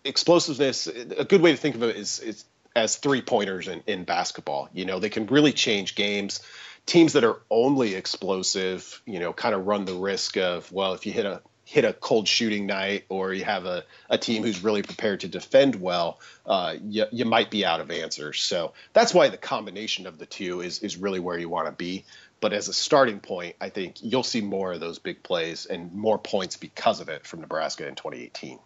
explosiveness. 0.04 0.86
A 0.86 1.24
good 1.24 1.42
way 1.42 1.50
to 1.50 1.58
think 1.58 1.74
of 1.74 1.82
it 1.82 1.96
is 1.96 2.20
is 2.20 2.44
as 2.74 2.96
three 2.96 3.22
pointers 3.22 3.68
in, 3.68 3.82
in 3.86 4.04
basketball. 4.04 4.68
You 4.72 4.84
know, 4.84 4.98
they 4.98 5.10
can 5.10 5.26
really 5.26 5.52
change 5.52 5.94
games. 5.94 6.40
Teams 6.86 7.12
that 7.14 7.24
are 7.24 7.40
only 7.50 7.94
explosive, 7.94 9.00
you 9.06 9.20
know, 9.20 9.32
kind 9.32 9.54
of 9.54 9.66
run 9.66 9.84
the 9.84 9.94
risk 9.94 10.36
of 10.36 10.70
well, 10.72 10.94
if 10.94 11.06
you 11.06 11.12
hit 11.12 11.26
a 11.26 11.42
hit 11.64 11.84
a 11.84 11.92
cold 11.94 12.28
shooting 12.28 12.66
night 12.66 13.04
or 13.08 13.32
you 13.32 13.44
have 13.44 13.64
a, 13.64 13.84
a 14.10 14.18
team 14.18 14.42
who's 14.42 14.62
really 14.62 14.82
prepared 14.82 15.20
to 15.20 15.28
defend 15.28 15.74
well, 15.76 16.20
uh, 16.44 16.74
you, 16.84 17.06
you 17.10 17.24
might 17.24 17.50
be 17.50 17.64
out 17.64 17.80
of 17.80 17.90
answers. 17.90 18.42
So 18.42 18.74
that's 18.92 19.14
why 19.14 19.28
the 19.28 19.38
combination 19.38 20.06
of 20.06 20.18
the 20.18 20.26
two 20.26 20.60
is, 20.60 20.80
is 20.80 20.98
really 20.98 21.20
where 21.20 21.38
you 21.38 21.48
want 21.48 21.68
to 21.68 21.72
be. 21.72 22.04
But 22.40 22.52
as 22.52 22.68
a 22.68 22.74
starting 22.74 23.20
point, 23.20 23.56
I 23.60 23.70
think 23.70 24.02
you'll 24.02 24.24
see 24.24 24.40
more 24.40 24.72
of 24.72 24.80
those 24.80 24.98
big 24.98 25.22
plays 25.22 25.64
and 25.64 25.94
more 25.94 26.18
points 26.18 26.56
because 26.56 27.00
of 27.00 27.08
it 27.08 27.24
from 27.26 27.40
Nebraska 27.40 27.86
in 27.86 27.94
2018. 27.94 28.58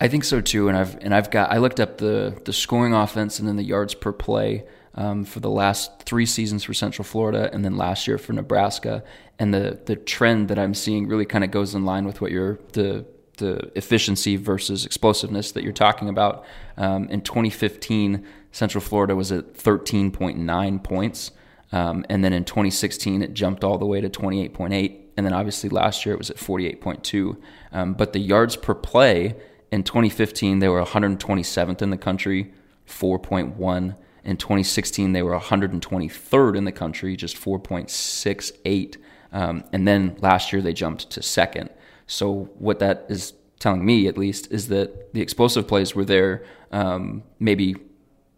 I 0.00 0.08
think 0.08 0.24
so 0.24 0.40
too, 0.40 0.68
and 0.68 0.76
I've 0.76 0.96
and 1.02 1.14
I've 1.14 1.30
got 1.30 1.50
I 1.50 1.58
looked 1.58 1.80
up 1.80 1.98
the 1.98 2.40
the 2.44 2.52
scoring 2.52 2.94
offense 2.94 3.38
and 3.38 3.46
then 3.46 3.56
the 3.56 3.64
yards 3.64 3.94
per 3.94 4.12
play 4.12 4.64
um, 4.96 5.24
for 5.24 5.40
the 5.40 5.50
last 5.50 6.02
three 6.02 6.26
seasons 6.26 6.64
for 6.64 6.74
Central 6.74 7.04
Florida 7.04 7.50
and 7.52 7.64
then 7.64 7.76
last 7.76 8.06
year 8.06 8.18
for 8.18 8.32
Nebraska, 8.32 9.02
and 9.38 9.52
the 9.52 9.80
the 9.86 9.96
trend 9.96 10.48
that 10.48 10.58
I'm 10.58 10.74
seeing 10.74 11.08
really 11.08 11.26
kind 11.26 11.44
of 11.44 11.50
goes 11.50 11.74
in 11.74 11.84
line 11.84 12.04
with 12.04 12.20
what 12.20 12.30
you're 12.30 12.58
the 12.72 13.04
the 13.38 13.70
efficiency 13.76 14.36
versus 14.36 14.86
explosiveness 14.86 15.52
that 15.52 15.64
you're 15.64 15.72
talking 15.72 16.08
about. 16.08 16.44
Um, 16.76 17.08
in 17.08 17.20
2015, 17.20 18.24
Central 18.52 18.80
Florida 18.80 19.16
was 19.16 19.32
at 19.32 19.54
13.9 19.54 20.84
points. 20.84 21.32
Um, 21.72 22.04
and 22.08 22.24
then 22.24 22.32
in 22.32 22.44
2016, 22.44 23.22
it 23.22 23.34
jumped 23.34 23.64
all 23.64 23.78
the 23.78 23.86
way 23.86 24.00
to 24.00 24.08
28.8. 24.08 25.00
And 25.16 25.26
then 25.26 25.32
obviously 25.32 25.70
last 25.70 26.06
year 26.06 26.14
it 26.14 26.18
was 26.18 26.30
at 26.30 26.36
48.2. 26.36 27.36
Um, 27.72 27.94
but 27.94 28.12
the 28.12 28.20
yards 28.20 28.56
per 28.56 28.74
play 28.74 29.34
in 29.70 29.82
2015, 29.82 30.60
they 30.60 30.68
were 30.68 30.84
127th 30.84 31.82
in 31.82 31.90
the 31.90 31.96
country, 31.96 32.52
4.1. 32.88 33.96
In 34.24 34.36
2016, 34.36 35.12
they 35.12 35.22
were 35.22 35.38
123rd 35.38 36.56
in 36.56 36.64
the 36.64 36.72
country, 36.72 37.16
just 37.16 37.36
4.68. 37.36 38.96
Um, 39.32 39.64
and 39.72 39.86
then 39.86 40.16
last 40.20 40.52
year 40.52 40.62
they 40.62 40.72
jumped 40.72 41.10
to 41.10 41.22
second. 41.22 41.70
So 42.06 42.50
what 42.58 42.78
that 42.78 43.06
is 43.08 43.34
telling 43.58 43.84
me, 43.84 44.06
at 44.06 44.16
least, 44.16 44.50
is 44.50 44.68
that 44.68 45.12
the 45.12 45.20
explosive 45.20 45.68
plays 45.68 45.94
were 45.94 46.04
there 46.04 46.44
um, 46.70 47.22
maybe 47.38 47.76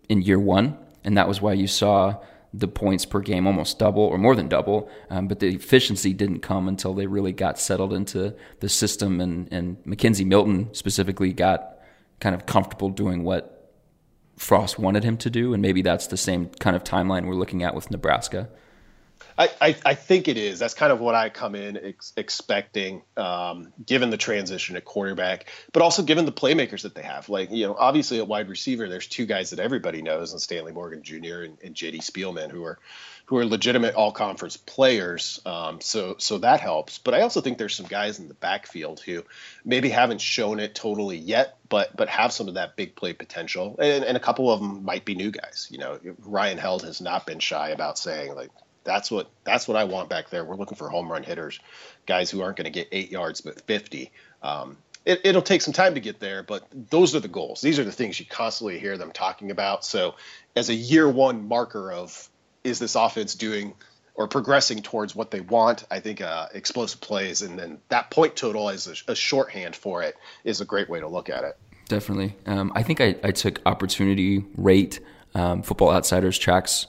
in 0.09 0.23
year 0.23 0.39
one, 0.39 0.77
and 1.05 1.17
that 1.17 1.29
was 1.29 1.41
why 1.41 1.53
you 1.53 1.67
saw 1.67 2.17
the 2.53 2.69
points 2.69 3.05
per 3.05 3.21
game 3.21 3.47
almost 3.47 3.79
double 3.79 4.03
or 4.03 4.19
more 4.19 4.35
than 4.35 4.49
double, 4.49 4.89
um, 5.11 5.29
but 5.29 5.41
the 5.41 5.49
efficiency 5.49 6.13
didn't 6.13 6.41
come 6.41 6.69
until 6.69 6.95
they 6.95 7.07
really 7.07 7.33
got 7.33 7.59
settled 7.59 7.93
into 7.93 8.35
the 8.61 8.69
system. 8.69 9.21
And, 9.21 9.49
and 9.53 9.83
McKenzie 9.85 10.25
Milton 10.25 10.73
specifically 10.73 11.33
got 11.33 11.79
kind 12.19 12.35
of 12.35 12.47
comfortable 12.47 12.89
doing 12.89 13.25
what 13.25 13.56
Frost 14.37 14.79
wanted 14.79 15.05
him 15.05 15.17
to 15.19 15.31
do. 15.31 15.53
And 15.53 15.63
maybe 15.63 15.83
that's 15.83 16.07
the 16.07 16.17
same 16.17 16.51
kind 16.61 16.77
of 16.77 16.85
timeline 16.85 17.27
we're 17.27 17.35
looking 17.35 17.63
at 17.63 17.75
with 17.75 17.91
Nebraska. 17.91 18.49
I, 19.39 19.77
I, 19.85 19.95
think 19.95 20.29
it 20.29 20.39
is. 20.39 20.59
That's 20.59 20.73
kind 20.73 20.93
of 20.93 21.01
what 21.01 21.15
I 21.15 21.29
come 21.29 21.55
in 21.55 21.77
ex- 21.77 22.13
expecting, 22.17 23.03
um, 23.19 23.73
given 23.85 24.09
the 24.09 24.17
transition 24.17 24.77
at 24.77 24.85
quarterback, 24.85 25.47
but 25.73 25.83
also 25.83 26.03
given 26.03 26.25
the 26.25 26.33
playmakers 26.33 26.83
that 26.83 26.95
they 26.95 27.03
have. 27.03 27.29
Like, 27.29 27.51
you 27.51 27.67
know, 27.67 27.77
obviously 27.79 28.19
at 28.19 28.27
wide 28.27 28.49
receiver, 28.49 28.89
there's 28.89 29.07
two 29.07 29.27
guys 29.27 29.51
that 29.51 29.59
everybody 29.59 30.01
knows, 30.01 30.33
and 30.33 30.41
Stanley 30.41 30.73
Morgan 30.73 31.03
Jr. 31.03 31.43
and, 31.43 31.59
and 31.63 31.75
J.D. 31.75 31.99
Spielman, 31.99 32.51
who 32.51 32.65
are 32.65 32.79
who 33.27 33.39
are 33.39 33.45
legitimate 33.45 33.97
all-conference 33.97 34.57
players. 34.57 35.41
Um, 35.45 35.81
so 35.81 36.15
so 36.19 36.39
that 36.39 36.61
helps. 36.61 36.99
But 36.99 37.15
I 37.15 37.23
also 37.23 37.41
think 37.41 37.59
there's 37.59 37.75
some 37.75 37.87
guys 37.87 38.19
in 38.19 38.29
the 38.29 38.35
backfield 38.35 39.01
who 39.01 39.25
maybe 39.65 39.89
haven't 39.91 40.21
shown 40.21 40.61
it 40.61 40.75
totally 40.75 41.19
yet, 41.19 41.59
but 41.69 41.95
but 41.95 42.09
have 42.09 42.33
some 42.33 42.49
of 42.49 42.55
that 42.55 42.77
big 42.77 42.95
play 42.95 43.13
potential, 43.13 43.77
and, 43.81 44.05
and 44.05 44.17
a 44.17 44.21
couple 44.21 44.51
of 44.51 44.61
them 44.61 44.85
might 44.85 45.05
be 45.05 45.15
new 45.15 45.31
guys. 45.31 45.69
You 45.71 45.79
know, 45.79 45.99
Ryan 46.21 46.57
Held 46.57 46.85
has 46.85 47.01
not 47.01 47.27
been 47.27 47.41
shy 47.41 47.71
about 47.71 47.99
saying 47.99 48.35
like 48.35 48.51
that's 48.87 49.11
what 49.11 49.31
that's 49.45 49.69
what 49.69 49.77
I 49.77 49.85
want 49.85 50.09
back 50.09 50.31
there. 50.31 50.45
We're 50.45 50.57
looking 50.57 50.79
for 50.79 50.89
home 50.89 51.11
run 51.13 51.23
hitters, 51.23 51.61
guys 52.07 52.31
who 52.31 52.41
aren't 52.41 52.57
going 52.57 52.65
to 52.65 52.71
get 52.71 52.89
eight 52.93 53.11
yards 53.11 53.43
but 53.43 53.61
50. 53.63 54.11
Um, 54.43 54.79
it, 55.05 55.35
will 55.35 55.43
take 55.43 55.63
some 55.63 55.73
time 55.73 55.95
to 55.95 56.01
get 56.01 56.19
there, 56.19 56.43
but 56.43 56.67
those 56.73 57.15
are 57.15 57.21
the 57.21 57.29
goals. 57.29 57.61
These 57.61 57.79
are 57.79 57.85
the 57.85 57.93
things 57.93 58.19
you 58.19 58.27
constantly 58.27 58.79
hear 58.81 58.99
them 58.99 59.13
talking 59.13 59.53
about. 59.53 59.85
So, 59.85 60.17
as 60.57 60.69
a 60.69 60.75
year 60.75 61.09
one 61.09 61.47
marker 61.47 61.93
of 61.93 62.29
is 62.65 62.81
this 62.81 62.97
offense 62.97 63.35
doing 63.37 63.75
or 64.17 64.27
progressing 64.27 64.83
towards 64.83 65.15
what 65.15 65.31
they 65.31 65.41
want, 65.41 65.85
I 65.91 66.01
think 66.01 66.21
uh, 66.21 66.49
explosive 66.55 67.01
plays 67.01 67.43
and 67.43 67.59
then 67.59 67.79
that 67.89 68.11
point 68.11 68.35
total 68.35 68.71
as 68.71 68.87
a, 68.87 69.13
a, 69.13 69.15
shorthand 69.15 69.77
for 69.77 70.03
it 70.03 70.17
is 70.43 70.61
a 70.61 70.65
great 70.65 70.89
way 70.89 71.01
to 71.01 71.07
look 71.07 71.29
at 71.29 71.45
it. 71.45 71.57
Definitely. 71.89 72.35
Um, 72.47 72.73
I 72.75 72.83
think 72.83 73.01
I, 73.01 73.15
I, 73.23 73.31
took 73.31 73.61
opportunity 73.67 74.45
rate. 74.57 75.01
Um, 75.35 75.63
Football 75.63 75.91
Outsiders 75.91 76.39
tracks 76.39 76.87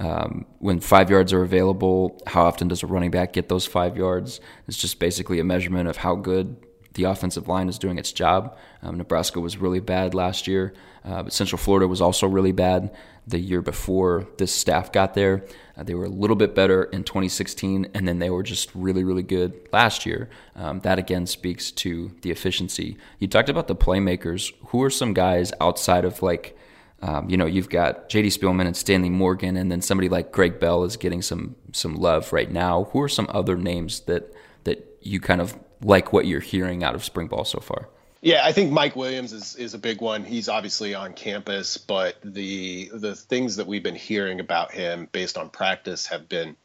um, 0.00 0.46
when 0.58 0.80
five 0.80 1.10
yards 1.10 1.32
are 1.32 1.42
available, 1.42 2.20
how 2.26 2.44
often 2.44 2.68
does 2.68 2.82
a 2.82 2.86
running 2.86 3.10
back 3.10 3.32
get 3.32 3.48
those 3.48 3.66
five 3.66 3.96
yards? 3.96 4.40
It's 4.66 4.76
just 4.76 4.98
basically 4.98 5.40
a 5.40 5.44
measurement 5.44 5.88
of 5.88 5.98
how 5.98 6.16
good 6.16 6.56
the 6.94 7.04
offensive 7.04 7.48
line 7.48 7.68
is 7.68 7.78
doing 7.78 7.98
its 7.98 8.12
job. 8.12 8.56
Um, 8.82 8.96
Nebraska 8.98 9.40
was 9.40 9.56
really 9.56 9.80
bad 9.80 10.14
last 10.14 10.46
year, 10.46 10.74
uh, 11.04 11.24
but 11.24 11.32
Central 11.32 11.58
Florida 11.58 11.88
was 11.88 12.00
also 12.00 12.26
really 12.26 12.52
bad 12.52 12.94
the 13.26 13.38
year 13.38 13.62
before 13.62 14.26
this 14.38 14.54
staff 14.54 14.92
got 14.92 15.14
there. 15.14 15.44
Uh, 15.76 15.82
they 15.82 15.94
were 15.94 16.04
a 16.04 16.10
little 16.10 16.36
bit 16.36 16.54
better 16.54 16.84
in 16.84 17.02
2016, 17.02 17.88
and 17.94 18.06
then 18.06 18.18
they 18.18 18.30
were 18.30 18.42
just 18.42 18.70
really, 18.74 19.02
really 19.02 19.22
good 19.22 19.68
last 19.72 20.06
year. 20.06 20.28
Um, 20.54 20.80
that 20.80 20.98
again 20.98 21.26
speaks 21.26 21.70
to 21.72 22.12
the 22.22 22.30
efficiency. 22.30 22.96
You 23.18 23.26
talked 23.26 23.48
about 23.48 23.66
the 23.66 23.76
playmakers. 23.76 24.52
Who 24.68 24.82
are 24.82 24.90
some 24.90 25.14
guys 25.14 25.52
outside 25.60 26.04
of 26.04 26.22
like 26.22 26.56
um, 27.02 27.28
you 27.28 27.36
know, 27.36 27.46
you've 27.46 27.68
got 27.68 28.08
J.D. 28.08 28.28
Spielman 28.28 28.66
and 28.66 28.76
Stanley 28.76 29.10
Morgan, 29.10 29.56
and 29.56 29.70
then 29.70 29.82
somebody 29.82 30.08
like 30.08 30.32
Greg 30.32 30.58
Bell 30.58 30.84
is 30.84 30.96
getting 30.96 31.22
some 31.22 31.56
some 31.72 31.96
love 31.96 32.32
right 32.32 32.50
now. 32.50 32.84
Who 32.84 33.02
are 33.02 33.08
some 33.08 33.26
other 33.30 33.56
names 33.56 34.00
that 34.00 34.32
that 34.64 34.98
you 35.02 35.20
kind 35.20 35.40
of 35.40 35.58
like 35.82 36.12
what 36.12 36.26
you're 36.26 36.40
hearing 36.40 36.82
out 36.82 36.94
of 36.94 37.04
spring 37.04 37.28
ball 37.28 37.44
so 37.44 37.60
far? 37.60 37.88
Yeah, 38.22 38.40
I 38.42 38.52
think 38.52 38.72
Mike 38.72 38.96
Williams 38.96 39.34
is, 39.34 39.54
is 39.56 39.74
a 39.74 39.78
big 39.78 40.00
one. 40.00 40.24
He's 40.24 40.48
obviously 40.48 40.94
on 40.94 41.12
campus, 41.12 41.76
but 41.76 42.16
the 42.24 42.90
the 42.94 43.14
things 43.14 43.56
that 43.56 43.66
we've 43.66 43.82
been 43.82 43.94
hearing 43.94 44.40
about 44.40 44.72
him 44.72 45.08
based 45.12 45.36
on 45.36 45.50
practice 45.50 46.06
have 46.06 46.26
been 46.26 46.56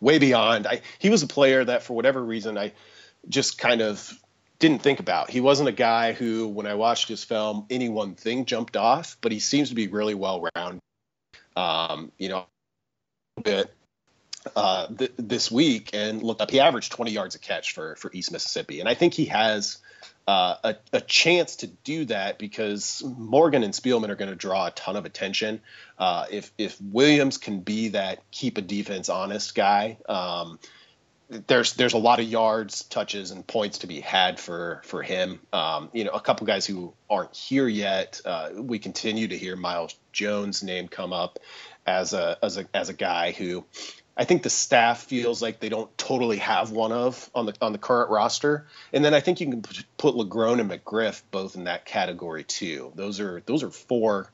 way 0.00 0.18
beyond. 0.18 0.66
I, 0.66 0.82
he 0.98 1.08
was 1.08 1.22
a 1.22 1.26
player 1.26 1.64
that, 1.64 1.82
for 1.82 1.94
whatever 1.94 2.22
reason, 2.22 2.58
I 2.58 2.72
just 3.28 3.56
kind 3.56 3.80
of 3.80 4.12
didn't 4.60 4.82
think 4.82 5.00
about. 5.00 5.30
He 5.30 5.40
wasn't 5.40 5.68
a 5.68 5.72
guy 5.72 6.12
who, 6.12 6.46
when 6.46 6.66
I 6.66 6.74
watched 6.74 7.08
his 7.08 7.24
film, 7.24 7.66
any 7.70 7.88
one 7.88 8.14
thing 8.14 8.44
jumped 8.44 8.76
off, 8.76 9.16
but 9.20 9.32
he 9.32 9.40
seems 9.40 9.70
to 9.70 9.74
be 9.74 9.88
really 9.88 10.14
well 10.14 10.46
rounded. 10.54 10.80
Um, 11.56 12.12
you 12.18 12.28
know, 12.28 12.46
a 13.38 13.40
bit 13.40 13.74
uh, 14.54 14.86
th- 14.86 15.12
this 15.16 15.50
week 15.50 15.90
and 15.94 16.22
looked 16.22 16.40
up. 16.40 16.50
He 16.50 16.60
averaged 16.60 16.92
20 16.92 17.10
yards 17.10 17.34
a 17.34 17.38
catch 17.38 17.74
for 17.74 17.96
for 17.96 18.10
East 18.12 18.32
Mississippi, 18.32 18.80
and 18.80 18.88
I 18.88 18.94
think 18.94 19.14
he 19.14 19.26
has 19.26 19.78
uh, 20.28 20.56
a, 20.62 20.76
a, 20.92 21.00
chance 21.00 21.56
to 21.56 21.66
do 21.66 22.04
that 22.04 22.38
because 22.38 23.02
Morgan 23.04 23.64
and 23.64 23.74
Spielman 23.74 24.10
are 24.10 24.14
going 24.14 24.30
to 24.30 24.36
draw 24.36 24.66
a 24.66 24.70
ton 24.70 24.96
of 24.96 25.04
attention. 25.04 25.60
Uh, 25.98 26.26
if 26.30 26.52
if 26.56 26.80
Williams 26.80 27.38
can 27.38 27.60
be 27.60 27.88
that 27.88 28.30
keep 28.30 28.58
a 28.58 28.62
defense 28.62 29.08
honest 29.08 29.54
guy. 29.54 29.96
Um, 30.08 30.58
there's 31.30 31.74
there's 31.74 31.92
a 31.92 31.98
lot 31.98 32.18
of 32.18 32.26
yards, 32.26 32.84
touches, 32.84 33.30
and 33.30 33.46
points 33.46 33.78
to 33.78 33.86
be 33.86 34.00
had 34.00 34.40
for 34.40 34.82
for 34.84 35.02
him. 35.02 35.40
Um, 35.52 35.88
you 35.92 36.04
know, 36.04 36.10
a 36.10 36.20
couple 36.20 36.46
guys 36.46 36.66
who 36.66 36.92
aren't 37.08 37.34
here 37.34 37.68
yet. 37.68 38.20
Uh, 38.24 38.50
we 38.56 38.78
continue 38.78 39.28
to 39.28 39.38
hear 39.38 39.56
Miles 39.56 39.94
Jones' 40.12 40.62
name 40.62 40.88
come 40.88 41.12
up 41.12 41.38
as 41.86 42.12
a 42.12 42.36
as 42.42 42.58
a 42.58 42.66
as 42.74 42.88
a 42.88 42.94
guy 42.94 43.30
who 43.30 43.64
I 44.16 44.24
think 44.24 44.42
the 44.42 44.50
staff 44.50 45.04
feels 45.04 45.40
like 45.40 45.60
they 45.60 45.68
don't 45.68 45.96
totally 45.96 46.38
have 46.38 46.72
one 46.72 46.92
of 46.92 47.30
on 47.34 47.46
the 47.46 47.54
on 47.60 47.72
the 47.72 47.78
current 47.78 48.10
roster. 48.10 48.66
And 48.92 49.04
then 49.04 49.14
I 49.14 49.20
think 49.20 49.40
you 49.40 49.48
can 49.48 49.62
put 49.96 50.16
LeGrone 50.16 50.60
and 50.60 50.70
McGriff 50.70 51.22
both 51.30 51.54
in 51.54 51.64
that 51.64 51.84
category 51.84 52.42
too. 52.42 52.92
Those 52.96 53.20
are 53.20 53.40
those 53.46 53.62
are 53.62 53.70
four 53.70 54.30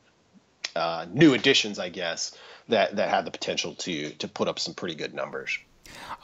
uh, 0.75 1.07
new 1.13 1.35
additions, 1.35 1.79
I 1.79 1.91
guess, 1.91 2.37
that 2.69 2.97
that 2.97 3.11
have 3.11 3.27
the 3.27 3.31
potential 3.31 3.75
to 3.75 4.11
to 4.11 4.29
put 4.29 4.49
up 4.49 4.59
some 4.59 4.75
pretty 4.75 4.95
good 4.95 5.13
numbers. 5.13 5.59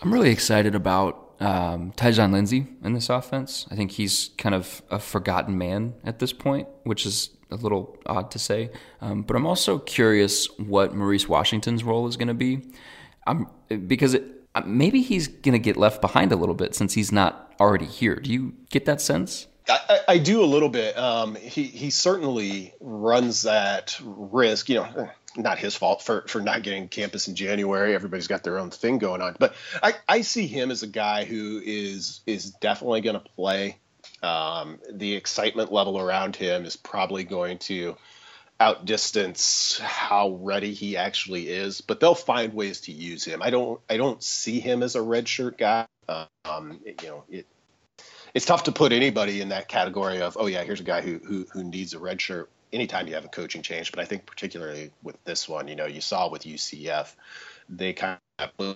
I'm 0.01 0.13
really 0.13 0.31
excited 0.31 0.75
about 0.75 1.35
um, 1.41 1.93
Tyjon 1.93 2.33
Lindsey 2.33 2.67
in 2.83 2.93
this 2.93 3.09
offense. 3.09 3.67
I 3.71 3.77
think 3.77 3.93
he's 3.93 4.31
kind 4.39 4.55
of 4.55 4.83
a 4.91 4.99
forgotten 4.99 5.59
man 5.59 5.95
at 6.05 6.19
this 6.19 6.33
point, 6.33 6.69
which 6.85 7.07
is 7.07 7.31
a 7.51 7.57
little 7.57 7.99
odd 8.07 8.31
to 8.33 8.39
say. 8.39 8.71
Um, 9.01 9.23
but 9.23 9.37
I'm 9.37 9.47
also 9.47 9.79
curious 9.79 10.47
what 10.59 10.95
Maurice 10.95 11.29
Washington's 11.29 11.85
role 11.85 12.07
is 12.07 12.17
going 12.17 12.29
to 12.29 12.35
be. 12.35 12.63
Because 13.87 14.15
it, 14.15 14.25
maybe 14.65 15.03
he's 15.03 15.29
going 15.29 15.53
to 15.53 15.59
get 15.59 15.77
left 15.77 16.01
behind 16.01 16.33
a 16.33 16.37
little 16.37 16.55
bit 16.55 16.75
since 16.75 16.95
he's 16.95 17.13
not 17.13 17.55
already 17.61 17.87
here. 17.87 18.17
Do 18.17 18.33
you 18.33 18.55
get 18.71 18.85
that 18.87 19.01
sense? 19.01 19.47
I, 19.69 20.01
I 20.09 20.19
do 20.19 20.43
a 20.43 20.47
little 20.47 20.69
bit. 20.69 20.99
Um, 20.99 21.37
he 21.37 21.63
he 21.63 21.91
certainly 21.91 22.75
runs 22.81 23.43
that 23.43 23.97
risk. 24.03 24.69
You 24.69 24.77
know, 24.77 25.11
not 25.37 25.59
his 25.59 25.75
fault 25.75 26.03
for 26.03 26.25
for 26.27 26.41
not 26.41 26.63
getting 26.63 26.89
campus 26.89 27.29
in 27.29 27.35
January. 27.35 27.95
Everybody's 27.95 28.27
got 28.29 28.45
their 28.45 28.59
own 28.59 28.71
thing 28.71 28.99
going 28.99 29.23
on, 29.23 29.37
but 29.39 29.55
I, 29.83 29.95
I 30.09 30.21
see 30.23 30.47
him 30.47 30.71
as 30.71 30.83
a 30.83 30.87
guy 30.87 31.25
who 31.25 31.61
is 31.65 32.21
is 32.27 32.51
definitely 32.51 33.01
going 33.01 33.21
to 33.21 33.31
play. 33.37 33.79
Um, 34.23 34.79
the 34.91 35.15
excitement 35.15 35.73
level 35.73 35.99
around 35.99 36.37
him 36.37 36.65
is 36.65 36.77
probably 36.77 37.25
going 37.25 37.59
to 37.59 37.97
outdistance 38.61 39.79
how 39.79 40.39
ready 40.41 40.73
he 40.73 40.97
actually 40.97 41.49
is, 41.49 41.81
but 41.81 41.99
they'll 41.99 42.15
find 42.15 42.55
ways 42.55 42.83
to 42.83 42.93
use 42.93 43.25
him. 43.25 43.43
I 43.43 43.51
don't 43.51 43.81
I 43.89 43.97
don't 43.97 44.23
see 44.23 44.61
him 44.61 44.83
as 44.83 44.95
a 44.95 45.01
redshirt 45.01 45.59
guy. 45.59 45.87
Um, 46.45 46.81
you 46.85 47.09
know, 47.09 47.25
it, 47.29 47.47
it's 48.35 48.47
tough 48.47 48.65
to 48.65 48.73
put 48.73 48.93
anybody 48.93 49.41
in 49.41 49.49
that 49.51 49.69
category 49.69 50.21
of 50.21 50.37
oh 50.39 50.47
yeah, 50.47 50.63
here's 50.63 50.81
a 50.81 50.85
guy 50.85 51.01
who 51.01 51.19
who, 51.19 51.47
who 51.53 51.65
needs 51.65 51.95
a 51.95 51.99
red 51.99 52.21
shirt 52.21 52.51
anytime 52.73 53.07
you 53.07 53.15
have 53.15 53.25
a 53.25 53.29
coaching 53.29 53.63
change. 53.63 53.91
But 53.93 54.01
I 54.01 54.05
think 54.05 54.27
particularly 54.27 54.91
with 55.03 55.23
this 55.25 55.49
one, 55.49 55.69
you 55.69 55.77
know, 55.77 55.87
you 55.87 56.01
saw 56.01 56.29
with 56.29 56.43
UCF, 56.43 57.15
they 57.69 57.93
kind 57.93 58.19
of 58.39 58.69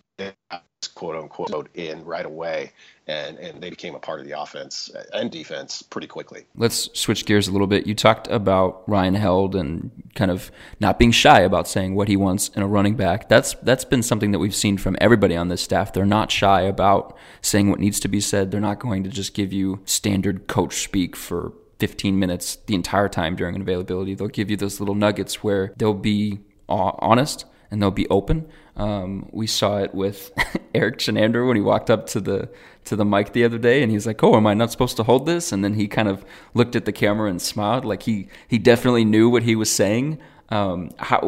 quote 0.94 1.16
unquote 1.16 1.68
in 1.74 2.04
right 2.04 2.24
away 2.24 2.72
and 3.06 3.38
and 3.38 3.62
they 3.62 3.70
became 3.70 3.94
a 3.94 3.98
part 3.98 4.20
of 4.20 4.26
the 4.26 4.38
offense 4.38 4.90
and 5.12 5.30
defense 5.30 5.82
pretty 5.82 6.06
quickly. 6.06 6.44
Let's 6.56 6.88
switch 6.98 7.24
gears 7.26 7.48
a 7.48 7.52
little 7.52 7.66
bit. 7.66 7.86
You 7.86 7.94
talked 7.94 8.28
about 8.28 8.82
Ryan 8.88 9.14
Held 9.14 9.54
and 9.54 9.90
kind 10.14 10.30
of 10.30 10.50
not 10.80 10.98
being 10.98 11.10
shy 11.12 11.40
about 11.40 11.68
saying 11.68 11.94
what 11.94 12.08
he 12.08 12.16
wants 12.16 12.48
in 12.48 12.62
a 12.62 12.66
running 12.66 12.94
back. 12.94 13.28
That's 13.28 13.54
that's 13.62 13.84
been 13.84 14.02
something 14.02 14.32
that 14.32 14.38
we've 14.38 14.54
seen 14.54 14.78
from 14.78 14.96
everybody 15.00 15.36
on 15.36 15.48
this 15.48 15.62
staff. 15.62 15.92
They're 15.92 16.06
not 16.06 16.30
shy 16.30 16.62
about 16.62 17.16
saying 17.42 17.70
what 17.70 17.80
needs 17.80 18.00
to 18.00 18.08
be 18.08 18.20
said. 18.20 18.50
They're 18.50 18.60
not 18.60 18.78
going 18.78 19.04
to 19.04 19.10
just 19.10 19.34
give 19.34 19.52
you 19.52 19.80
standard 19.84 20.46
coach 20.46 20.82
speak 20.82 21.16
for 21.16 21.52
15 21.78 22.18
minutes 22.18 22.56
the 22.66 22.74
entire 22.74 23.08
time 23.08 23.36
during 23.36 23.54
an 23.54 23.62
availability. 23.62 24.14
They'll 24.14 24.28
give 24.28 24.50
you 24.50 24.56
those 24.56 24.80
little 24.80 24.94
nuggets 24.94 25.42
where 25.42 25.72
they'll 25.76 25.94
be 25.94 26.40
honest 26.68 27.44
and 27.70 27.82
they'll 27.82 27.90
be 27.90 28.08
open. 28.08 28.48
Um, 28.76 29.28
we 29.32 29.46
saw 29.46 29.78
it 29.78 29.94
with 29.94 30.30
Eric 30.74 30.98
Chinander 30.98 31.46
when 31.46 31.56
he 31.56 31.62
walked 31.62 31.90
up 31.90 32.06
to 32.08 32.20
the 32.20 32.48
to 32.84 32.94
the 32.94 33.04
mic 33.04 33.32
the 33.32 33.42
other 33.42 33.58
day, 33.58 33.82
and 33.82 33.90
he's 33.90 34.06
like, 34.06 34.22
"Oh, 34.22 34.36
am 34.36 34.46
I 34.46 34.54
not 34.54 34.70
supposed 34.70 34.96
to 34.98 35.02
hold 35.02 35.26
this?" 35.26 35.50
And 35.50 35.64
then 35.64 35.74
he 35.74 35.88
kind 35.88 36.08
of 36.08 36.24
looked 36.54 36.76
at 36.76 36.84
the 36.84 36.92
camera 36.92 37.28
and 37.28 37.40
smiled, 37.40 37.84
like 37.84 38.04
he 38.04 38.28
he 38.48 38.58
definitely 38.58 39.04
knew 39.04 39.28
what 39.28 39.42
he 39.42 39.56
was 39.56 39.70
saying. 39.70 40.18
Um, 40.50 40.90
how, 40.98 41.18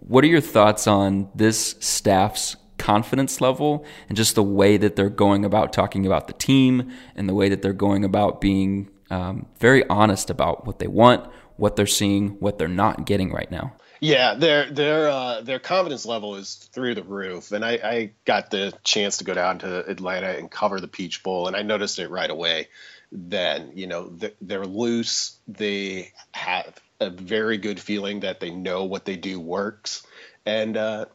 what 0.00 0.22
are 0.22 0.28
your 0.28 0.40
thoughts 0.40 0.86
on 0.86 1.28
this 1.34 1.74
staff's 1.80 2.56
confidence 2.78 3.40
level 3.40 3.84
and 4.08 4.16
just 4.16 4.36
the 4.36 4.42
way 4.42 4.76
that 4.76 4.94
they're 4.94 5.10
going 5.10 5.44
about 5.44 5.72
talking 5.72 6.06
about 6.06 6.28
the 6.28 6.32
team 6.32 6.92
and 7.16 7.28
the 7.28 7.34
way 7.34 7.48
that 7.48 7.60
they're 7.60 7.72
going 7.72 8.04
about 8.04 8.40
being 8.40 8.88
um, 9.10 9.46
very 9.58 9.86
honest 9.88 10.30
about 10.30 10.66
what 10.66 10.78
they 10.78 10.86
want, 10.86 11.30
what 11.56 11.76
they're 11.76 11.86
seeing, 11.86 12.30
what 12.40 12.58
they're 12.58 12.68
not 12.68 13.06
getting 13.06 13.32
right 13.32 13.50
now? 13.50 13.74
Yeah, 14.00 14.34
their 14.34 14.70
their 14.70 15.08
uh, 15.08 15.40
their 15.40 15.58
confidence 15.58 16.06
level 16.06 16.36
is 16.36 16.54
through 16.54 16.94
the 16.94 17.02
roof, 17.02 17.50
and 17.50 17.64
I, 17.64 17.72
I 17.72 18.10
got 18.24 18.50
the 18.50 18.72
chance 18.84 19.18
to 19.18 19.24
go 19.24 19.34
down 19.34 19.58
to 19.60 19.84
Atlanta 19.86 20.30
and 20.30 20.50
cover 20.50 20.80
the 20.80 20.86
Peach 20.86 21.22
Bowl, 21.24 21.48
and 21.48 21.56
I 21.56 21.62
noticed 21.62 21.98
it 21.98 22.08
right 22.08 22.30
away. 22.30 22.68
Then 23.10 23.72
you 23.74 23.88
know 23.88 24.16
they're 24.40 24.66
loose. 24.66 25.38
They 25.48 26.12
have 26.30 26.78
a 27.00 27.10
very 27.10 27.58
good 27.58 27.80
feeling 27.80 28.20
that 28.20 28.38
they 28.38 28.50
know 28.50 28.84
what 28.84 29.04
they 29.04 29.16
do 29.16 29.40
works, 29.40 30.06
and 30.46 30.76
uh, 30.76 31.06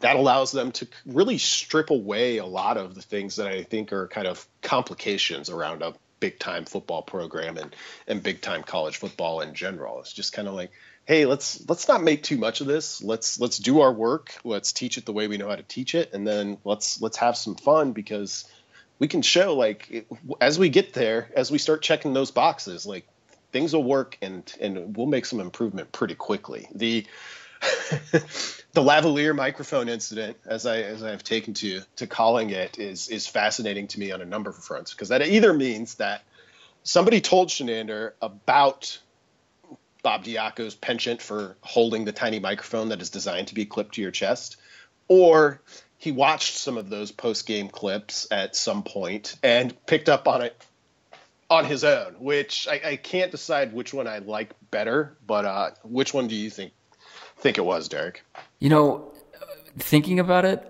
that 0.00 0.16
allows 0.16 0.50
them 0.50 0.72
to 0.72 0.88
really 1.06 1.38
strip 1.38 1.90
away 1.90 2.38
a 2.38 2.46
lot 2.46 2.76
of 2.76 2.94
the 2.96 3.02
things 3.02 3.36
that 3.36 3.48
I 3.48 3.62
think 3.62 3.92
are 3.92 4.08
kind 4.08 4.26
of 4.26 4.44
complications 4.62 5.48
around 5.48 5.82
a 5.82 5.94
big 6.22 6.38
time 6.38 6.64
football 6.64 7.02
program 7.02 7.58
and 7.58 7.74
and 8.06 8.22
big 8.22 8.40
time 8.40 8.62
college 8.62 8.96
football 8.96 9.40
in 9.40 9.54
general. 9.54 9.98
It's 9.98 10.12
just 10.12 10.32
kind 10.32 10.46
of 10.46 10.54
like 10.54 10.70
hey 11.04 11.26
let's 11.26 11.68
let's 11.68 11.88
not 11.88 12.00
make 12.00 12.22
too 12.22 12.38
much 12.38 12.60
of 12.60 12.68
this. 12.68 13.02
Let's 13.02 13.40
let's 13.40 13.58
do 13.58 13.80
our 13.80 13.92
work. 13.92 14.36
Let's 14.44 14.72
teach 14.72 14.98
it 14.98 15.04
the 15.04 15.12
way 15.12 15.26
we 15.26 15.36
know 15.36 15.48
how 15.48 15.56
to 15.56 15.64
teach 15.64 15.96
it. 15.96 16.14
And 16.14 16.24
then 16.24 16.58
let's 16.64 17.02
let's 17.02 17.16
have 17.16 17.36
some 17.36 17.56
fun 17.56 17.90
because 17.90 18.44
we 19.00 19.08
can 19.08 19.20
show 19.20 19.56
like 19.56 20.06
as 20.40 20.60
we 20.60 20.68
get 20.68 20.94
there 20.94 21.28
as 21.34 21.50
we 21.50 21.58
start 21.58 21.82
checking 21.82 22.12
those 22.12 22.30
boxes 22.30 22.86
like 22.86 23.04
things 23.50 23.74
will 23.74 23.82
work 23.82 24.16
and 24.22 24.54
and 24.60 24.96
we'll 24.96 25.08
make 25.08 25.26
some 25.26 25.40
improvement 25.40 25.90
pretty 25.90 26.14
quickly. 26.14 26.68
The 26.72 27.04
the 28.72 28.82
lavalier 28.82 29.34
microphone 29.34 29.88
incident 29.88 30.36
as 30.46 30.66
i 30.66 30.78
as 30.78 31.02
i've 31.02 31.22
taken 31.22 31.54
to 31.54 31.80
to 31.94 32.06
calling 32.06 32.50
it 32.50 32.78
is 32.78 33.08
is 33.08 33.26
fascinating 33.26 33.86
to 33.86 34.00
me 34.00 34.10
on 34.10 34.20
a 34.20 34.24
number 34.24 34.50
of 34.50 34.56
fronts 34.56 34.92
because 34.92 35.10
that 35.10 35.22
either 35.22 35.52
means 35.52 35.94
that 35.96 36.22
somebody 36.82 37.20
told 37.20 37.48
Chinander 37.48 38.12
about 38.20 38.98
Bob 40.02 40.24
Diaco's 40.24 40.74
penchant 40.74 41.22
for 41.22 41.56
holding 41.60 42.04
the 42.04 42.12
tiny 42.12 42.40
microphone 42.40 42.88
that 42.88 43.00
is 43.00 43.10
designed 43.10 43.48
to 43.48 43.54
be 43.54 43.64
clipped 43.64 43.94
to 43.94 44.02
your 44.02 44.10
chest, 44.10 44.56
or 45.08 45.60
he 45.96 46.10
watched 46.10 46.56
some 46.56 46.76
of 46.76 46.90
those 46.90 47.12
post 47.12 47.46
game 47.46 47.68
clips 47.68 48.26
at 48.30 48.56
some 48.56 48.82
point 48.82 49.36
and 49.42 49.74
picked 49.86 50.08
up 50.08 50.26
on 50.26 50.42
it 50.42 50.66
on 51.48 51.64
his 51.64 51.84
own, 51.84 52.14
which 52.18 52.66
I, 52.68 52.80
I 52.84 52.96
can't 52.96 53.30
decide 53.30 53.72
which 53.72 53.94
one 53.94 54.08
I 54.08 54.18
like 54.18 54.54
better, 54.70 55.16
but 55.26 55.44
uh, 55.44 55.70
which 55.84 56.12
one 56.12 56.26
do 56.26 56.34
you 56.34 56.50
think 56.50 56.72
think 57.42 57.58
it 57.58 57.64
was, 57.64 57.88
Derek? 57.88 58.22
You 58.58 58.70
know, 58.70 59.12
thinking 59.78 60.20
about 60.20 60.44
it, 60.44 60.66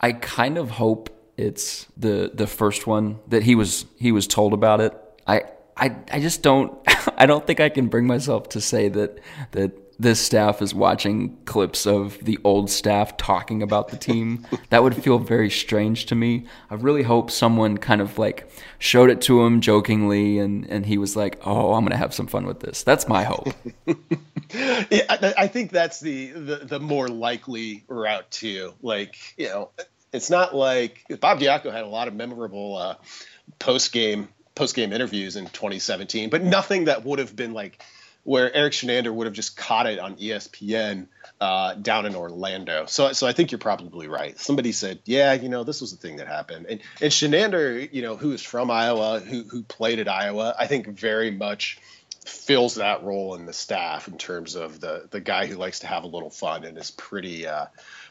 I 0.00 0.12
kind 0.12 0.58
of 0.58 0.70
hope 0.70 1.10
it's 1.36 1.86
the 1.96 2.30
the 2.32 2.46
first 2.46 2.86
one 2.86 3.18
that 3.28 3.42
he 3.42 3.54
was 3.54 3.86
he 3.98 4.12
was 4.12 4.26
told 4.26 4.52
about 4.52 4.80
it. 4.80 4.94
I 5.26 5.44
I 5.76 5.96
I 6.12 6.20
just 6.20 6.42
don't 6.42 6.78
I 7.16 7.26
don't 7.26 7.46
think 7.46 7.60
I 7.60 7.70
can 7.70 7.88
bring 7.88 8.06
myself 8.06 8.50
to 8.50 8.60
say 8.60 8.88
that 8.88 9.18
that 9.52 9.72
this 10.00 10.18
staff 10.18 10.62
is 10.62 10.74
watching 10.74 11.36
clips 11.44 11.86
of 11.86 12.18
the 12.24 12.38
old 12.42 12.70
staff 12.70 13.18
talking 13.18 13.62
about 13.62 13.88
the 13.88 13.98
team. 13.98 14.46
that 14.70 14.82
would 14.82 14.94
feel 14.94 15.18
very 15.18 15.50
strange 15.50 16.06
to 16.06 16.14
me. 16.14 16.46
I 16.70 16.74
really 16.76 17.02
hope 17.02 17.30
someone 17.30 17.76
kind 17.76 18.00
of 18.00 18.18
like 18.18 18.50
showed 18.78 19.10
it 19.10 19.20
to 19.22 19.44
him 19.44 19.60
jokingly 19.60 20.38
and 20.38 20.66
and 20.70 20.86
he 20.86 20.96
was 20.96 21.16
like, 21.16 21.38
"Oh, 21.44 21.74
I'm 21.74 21.82
going 21.82 21.90
to 21.90 21.98
have 21.98 22.14
some 22.14 22.26
fun 22.26 22.46
with 22.46 22.60
this." 22.60 22.82
That's 22.82 23.06
my 23.08 23.24
hope. 23.24 23.48
yeah, 24.90 25.04
I, 25.10 25.34
I 25.36 25.46
think 25.46 25.70
that's 25.70 26.00
the, 26.00 26.30
the 26.30 26.56
the 26.56 26.80
more 26.80 27.08
likely 27.08 27.84
route 27.86 28.30
too. 28.30 28.72
Like, 28.80 29.16
you 29.36 29.48
know, 29.48 29.70
it's 30.14 30.30
not 30.30 30.54
like 30.54 31.04
Bob 31.20 31.40
Diaco 31.40 31.70
had 31.70 31.84
a 31.84 31.88
lot 31.88 32.08
of 32.08 32.14
memorable 32.14 32.76
uh, 32.76 32.94
post 33.58 33.92
game 33.92 34.28
post 34.54 34.74
game 34.74 34.94
interviews 34.94 35.36
in 35.36 35.44
2017, 35.44 36.30
but 36.30 36.42
nothing 36.42 36.84
that 36.84 37.04
would 37.04 37.18
have 37.18 37.36
been 37.36 37.52
like 37.52 37.82
where 38.22 38.54
Eric 38.54 38.72
Chinander 38.72 39.12
would 39.12 39.26
have 39.26 39.34
just 39.34 39.56
caught 39.56 39.86
it 39.86 39.98
on 39.98 40.16
ESPN 40.16 41.06
uh, 41.40 41.74
down 41.74 42.06
in 42.06 42.14
Orlando. 42.14 42.84
So, 42.86 43.12
so 43.12 43.26
I 43.26 43.32
think 43.32 43.50
you're 43.50 43.58
probably 43.58 44.08
right. 44.08 44.38
Somebody 44.38 44.72
said, 44.72 45.00
yeah, 45.04 45.32
you 45.32 45.48
know, 45.48 45.64
this 45.64 45.80
was 45.80 45.90
the 45.90 45.96
thing 45.96 46.16
that 46.16 46.28
happened. 46.28 46.66
And, 46.68 46.80
and 47.00 47.10
Chinander, 47.10 47.90
you 47.92 48.02
know, 48.02 48.16
who 48.16 48.32
is 48.32 48.42
from 48.42 48.70
Iowa, 48.70 49.20
who, 49.20 49.44
who 49.44 49.62
played 49.62 49.98
at 49.98 50.08
Iowa, 50.08 50.54
I 50.58 50.66
think 50.66 50.86
very 50.86 51.30
much 51.30 51.78
fills 52.26 52.74
that 52.74 53.02
role 53.02 53.34
in 53.34 53.46
the 53.46 53.52
staff 53.52 54.06
in 54.06 54.18
terms 54.18 54.54
of 54.54 54.80
the, 54.80 55.08
the 55.10 55.20
guy 55.20 55.46
who 55.46 55.56
likes 55.56 55.80
to 55.80 55.86
have 55.86 56.04
a 56.04 56.06
little 56.06 56.30
fun 56.30 56.64
and 56.64 56.76
is 56.76 56.90
pretty, 56.90 57.46
uh, 57.46 57.66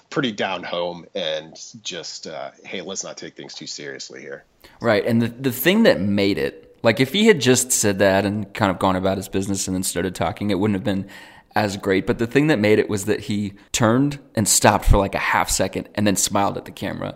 pretty 0.10 0.32
down 0.32 0.64
home 0.64 1.06
and 1.14 1.56
just 1.84 2.26
uh, 2.26 2.50
hey 2.64 2.82
let's 2.82 3.04
not 3.04 3.16
take 3.16 3.36
things 3.36 3.54
too 3.54 3.68
seriously 3.68 4.22
here 4.22 4.44
right 4.82 5.06
and 5.06 5.22
the, 5.22 5.28
the 5.28 5.52
thing 5.52 5.84
that 5.84 6.00
made 6.00 6.40
it 6.40 6.69
like 6.84 7.00
if 7.00 7.14
he 7.14 7.28
had 7.28 7.40
just 7.40 7.72
said 7.72 8.00
that 8.00 8.26
and 8.26 8.54
kind 8.54 8.72
of 8.72 8.80
gone 8.80 8.96
about 8.96 9.18
his 9.18 9.30
business 9.30 9.68
and 9.68 9.76
then 9.76 9.84
started 9.84 10.16
talking 10.16 10.50
it 10.50 10.60
wouldn't 10.60 10.76
have 10.76 10.84
been 10.84 11.08
as 11.56 11.78
great 11.78 12.06
but 12.06 12.20
the 12.20 12.28
thing 12.28 12.48
that 12.48 12.60
made 12.60 12.80
it 12.80 12.90
was 12.90 13.06
that 13.06 13.22
he 13.22 13.54
turned 13.72 14.20
and 14.36 14.48
stopped 14.48 14.86
for 14.86 14.98
like 14.98 15.16
a 15.16 15.20
half 15.20 15.50
second 15.50 15.90
and 15.96 16.06
then 16.06 16.16
smiled 16.16 16.58
at 16.58 16.66
the 16.66 16.72
camera 16.72 17.16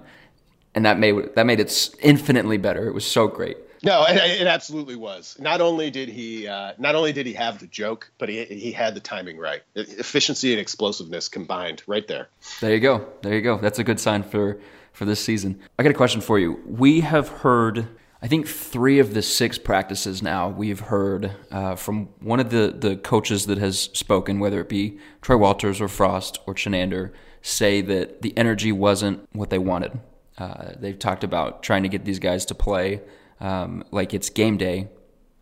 and 0.75 0.85
that 0.85 0.99
made 0.99 1.15
that 1.35 1.45
made 1.45 1.59
it 1.59 1.89
infinitely 2.01 2.57
better 2.57 2.87
it 2.87 2.93
was 2.93 3.05
so 3.05 3.27
great 3.27 3.57
no, 3.83 4.05
it, 4.07 4.15
it, 4.15 4.47
absolutely 4.47 4.95
was. 4.95 5.35
Not 5.39 5.59
only 5.59 5.91
did 5.91 6.07
he 6.07 6.47
uh, 6.47 6.71
not 6.77 6.95
only 6.95 7.11
did 7.11 7.25
he 7.25 7.33
have 7.33 7.59
the 7.59 7.67
joke, 7.67 8.09
but 8.17 8.29
he 8.29 8.45
he 8.45 8.71
had 8.71 8.95
the 8.95 9.01
timing 9.01 9.37
right. 9.37 9.61
Efficiency 9.75 10.53
and 10.53 10.61
explosiveness 10.61 11.27
combined, 11.27 11.83
right 11.85 12.07
there. 12.07 12.29
There 12.61 12.73
you 12.73 12.79
go. 12.79 13.05
There 13.21 13.33
you 13.33 13.41
go. 13.41 13.57
That's 13.57 13.79
a 13.79 13.83
good 13.83 13.99
sign 13.99 14.23
for 14.23 14.57
for 14.93 15.03
this 15.03 15.19
season. 15.19 15.59
I 15.77 15.83
got 15.83 15.91
a 15.91 15.95
question 15.95 16.21
for 16.21 16.39
you. 16.39 16.61
We 16.65 17.01
have 17.01 17.27
heard. 17.27 17.87
I 18.23 18.27
think 18.27 18.47
three 18.47 18.99
of 18.99 19.13
the 19.13 19.21
six 19.21 19.57
practices 19.57 20.23
now 20.23 20.47
we've 20.47 20.79
heard 20.79 21.33
uh, 21.51 21.75
from 21.75 22.05
one 22.21 22.39
of 22.39 22.51
the, 22.51 22.73
the 22.75 22.95
coaches 22.95 23.47
that 23.47 23.57
has 23.57 23.89
spoken, 23.91 24.39
whether 24.39 24.61
it 24.61 24.69
be 24.69 24.97
Troy 25.21 25.35
Walters 25.35 25.81
or 25.81 25.89
Frost 25.89 26.39
or 26.47 26.55
Chinander, 26.55 27.11
say 27.41 27.81
that 27.81 28.21
the 28.21 28.35
energy 28.37 28.71
wasn't 28.71 29.27
what 29.33 29.49
they 29.49 29.59
wanted 29.59 29.99
Uh, 30.37 30.71
they've 30.79 30.97
talked 30.97 31.25
about 31.25 31.63
trying 31.63 31.83
to 31.83 31.89
get 31.89 32.05
these 32.05 32.19
guys 32.19 32.45
to 32.45 32.55
play 32.55 33.01
um, 33.41 33.83
like 33.91 34.13
it's 34.13 34.29
game 34.29 34.55
day 34.55 34.87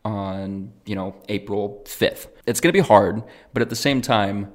on 0.03 0.73
you 0.87 0.95
know 0.95 1.15
April 1.29 1.83
5th. 1.85 2.29
It's 2.47 2.59
going 2.59 2.73
to 2.73 2.81
be 2.81 2.87
hard, 2.87 3.21
but 3.53 3.61
at 3.61 3.69
the 3.69 3.75
same 3.75 4.01
time, 4.01 4.51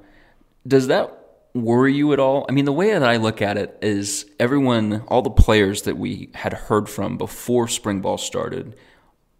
does 0.67 0.87
that 0.87 1.16
worry 1.63 1.93
you 1.93 2.13
at 2.13 2.19
all? 2.19 2.45
I 2.47 2.51
mean, 2.51 2.65
the 2.65 2.71
way 2.71 2.91
that 2.91 3.03
I 3.03 3.17
look 3.17 3.41
at 3.41 3.57
it 3.57 3.77
is 3.81 4.25
everyone, 4.39 5.03
all 5.07 5.21
the 5.21 5.29
players 5.29 5.83
that 5.83 5.97
we 5.97 6.29
had 6.33 6.53
heard 6.53 6.89
from 6.89 7.17
before 7.17 7.67
spring 7.67 8.01
ball 8.01 8.17
started, 8.17 8.75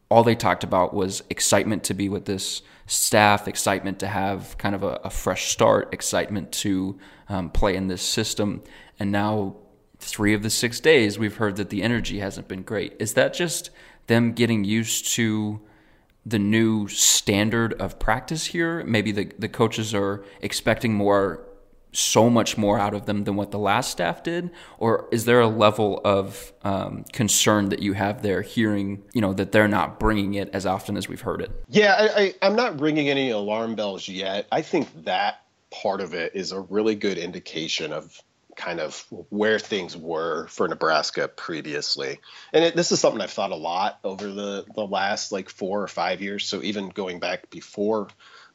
all 0.10 0.24
they 0.24 0.36
talked 0.36 0.64
about 0.64 0.94
was 0.94 1.24
excitement 1.30 1.84
to 1.86 1.94
be 1.94 2.10
with 2.10 2.26
this 2.26 2.62
staff, 2.86 3.48
excitement 3.48 4.00
to 4.00 4.08
have 4.08 4.58
kind 4.58 4.74
of 4.74 4.84
a, 4.84 5.00
a 5.04 5.10
fresh 5.10 5.52
start, 5.52 5.94
excitement 5.94 6.52
to 6.52 6.98
um, 7.30 7.50
play 7.50 7.76
in 7.76 7.88
this 7.88 8.02
system. 8.02 8.64
And 9.00 9.12
now, 9.12 9.58
three 10.00 10.34
of 10.34 10.44
the 10.44 10.50
six 10.50 10.80
days, 10.80 11.20
we've 11.20 11.38
heard 11.38 11.58
that 11.58 11.70
the 11.70 11.84
energy 11.84 12.20
hasn't 12.20 12.48
been 12.48 12.64
great. 12.64 12.96
Is 13.00 13.14
that 13.14 13.34
just 13.34 13.70
them 14.08 14.32
getting 14.34 14.64
used 14.64 15.08
to 15.16 15.60
the 16.26 16.40
new 16.40 16.88
standard 16.88 17.74
of 17.74 18.00
practice 18.00 18.48
here? 18.48 18.84
Maybe 18.86 19.12
the, 19.12 19.32
the 19.38 19.50
coaches 19.50 19.94
are 19.94 20.24
expecting 20.42 20.94
more 20.94 21.47
so 21.98 22.30
much 22.30 22.60
more 22.60 22.78
out 22.78 22.94
of 22.94 23.08
them 23.08 23.24
than 23.24 23.36
what 23.36 23.50
the 23.50 23.58
last 23.58 23.90
staff 23.90 24.22
did 24.22 24.52
or 24.78 25.08
is 25.12 25.26
there 25.26 25.42
a 25.42 25.48
level 25.48 26.00
of 26.06 26.54
um, 26.62 27.04
concern 27.12 27.70
that 27.70 27.82
you 27.82 27.94
have 27.94 28.22
there 28.22 28.44
hearing 28.44 29.04
you 29.14 29.22
know 29.22 29.34
that 29.34 29.52
they're 29.52 29.68
not 29.68 30.00
bringing 30.00 30.36
it 30.36 30.48
as 30.54 30.66
often 30.66 30.96
as 30.96 31.10
we've 31.10 31.22
heard 31.22 31.42
it 31.42 31.52
yeah 31.70 31.96
I, 31.98 32.22
I, 32.22 32.34
i'm 32.44 32.56
not 32.56 32.80
ringing 32.80 33.10
any 33.10 33.32
alarm 33.32 33.74
bells 33.74 34.08
yet 34.08 34.46
i 34.52 34.62
think 34.62 35.06
that 35.06 35.42
part 35.72 36.00
of 36.00 36.14
it 36.14 36.34
is 36.36 36.52
a 36.52 36.60
really 36.60 36.94
good 36.94 37.18
indication 37.18 37.92
of 37.92 38.22
kind 38.56 38.80
of 38.80 39.06
where 39.30 39.60
things 39.60 39.96
were 39.96 40.48
for 40.48 40.68
Nebraska 40.68 41.28
previously. 41.28 42.20
And 42.52 42.66
it, 42.66 42.76
this 42.76 42.92
is 42.92 43.00
something 43.00 43.22
I've 43.22 43.32
thought 43.32 43.52
a 43.52 43.56
lot 43.56 44.00
over 44.04 44.28
the, 44.28 44.66
the 44.74 44.86
last 44.86 45.32
like 45.32 45.50
four 45.50 45.82
or 45.84 45.88
five 45.88 46.22
years. 46.22 46.46
So 46.46 46.62
even 46.64 46.90
going 46.90 47.20
back 47.20 47.50
before 47.52 48.08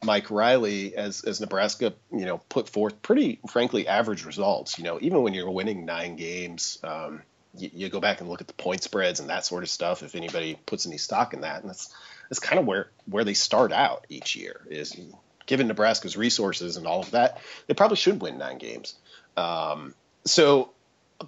Mike 0.04 0.30
Riley, 0.30 0.96
as, 0.96 1.22
as 1.24 1.40
Nebraska, 1.40 1.94
you 2.10 2.24
know, 2.24 2.38
put 2.48 2.68
forth 2.68 3.00
pretty 3.02 3.40
frankly 3.50 3.86
average 3.86 4.24
results, 4.24 4.78
you 4.78 4.84
know, 4.84 4.98
even 5.00 5.22
when 5.22 5.34
you're 5.34 5.50
winning 5.50 5.84
nine 5.84 6.16
games, 6.16 6.78
um, 6.82 7.22
you, 7.56 7.70
you, 7.72 7.88
go 7.88 8.00
back 8.00 8.20
and 8.20 8.28
look 8.28 8.40
at 8.40 8.48
the 8.48 8.54
point 8.54 8.82
spreads 8.82 9.20
and 9.20 9.28
that 9.28 9.44
sort 9.44 9.62
of 9.62 9.68
stuff. 9.68 10.02
If 10.02 10.14
anybody 10.14 10.58
puts 10.66 10.86
any 10.86 10.98
stock 10.98 11.34
in 11.34 11.42
that, 11.42 11.60
and 11.60 11.70
that's, 11.70 11.94
that's 12.28 12.40
kind 12.40 12.58
of 12.58 12.66
where, 12.66 12.90
where 13.06 13.24
they 13.24 13.34
start 13.34 13.72
out 13.72 14.06
each 14.08 14.34
year 14.34 14.60
is 14.68 14.96
given 15.46 15.68
Nebraska's 15.68 16.16
resources 16.16 16.76
and 16.76 16.86
all 16.86 17.00
of 17.00 17.10
that, 17.12 17.40
they 17.66 17.74
probably 17.74 17.96
should 17.96 18.20
win 18.20 18.38
nine 18.38 18.58
games. 18.58 18.94
Um, 19.36 19.94
so 20.24 20.72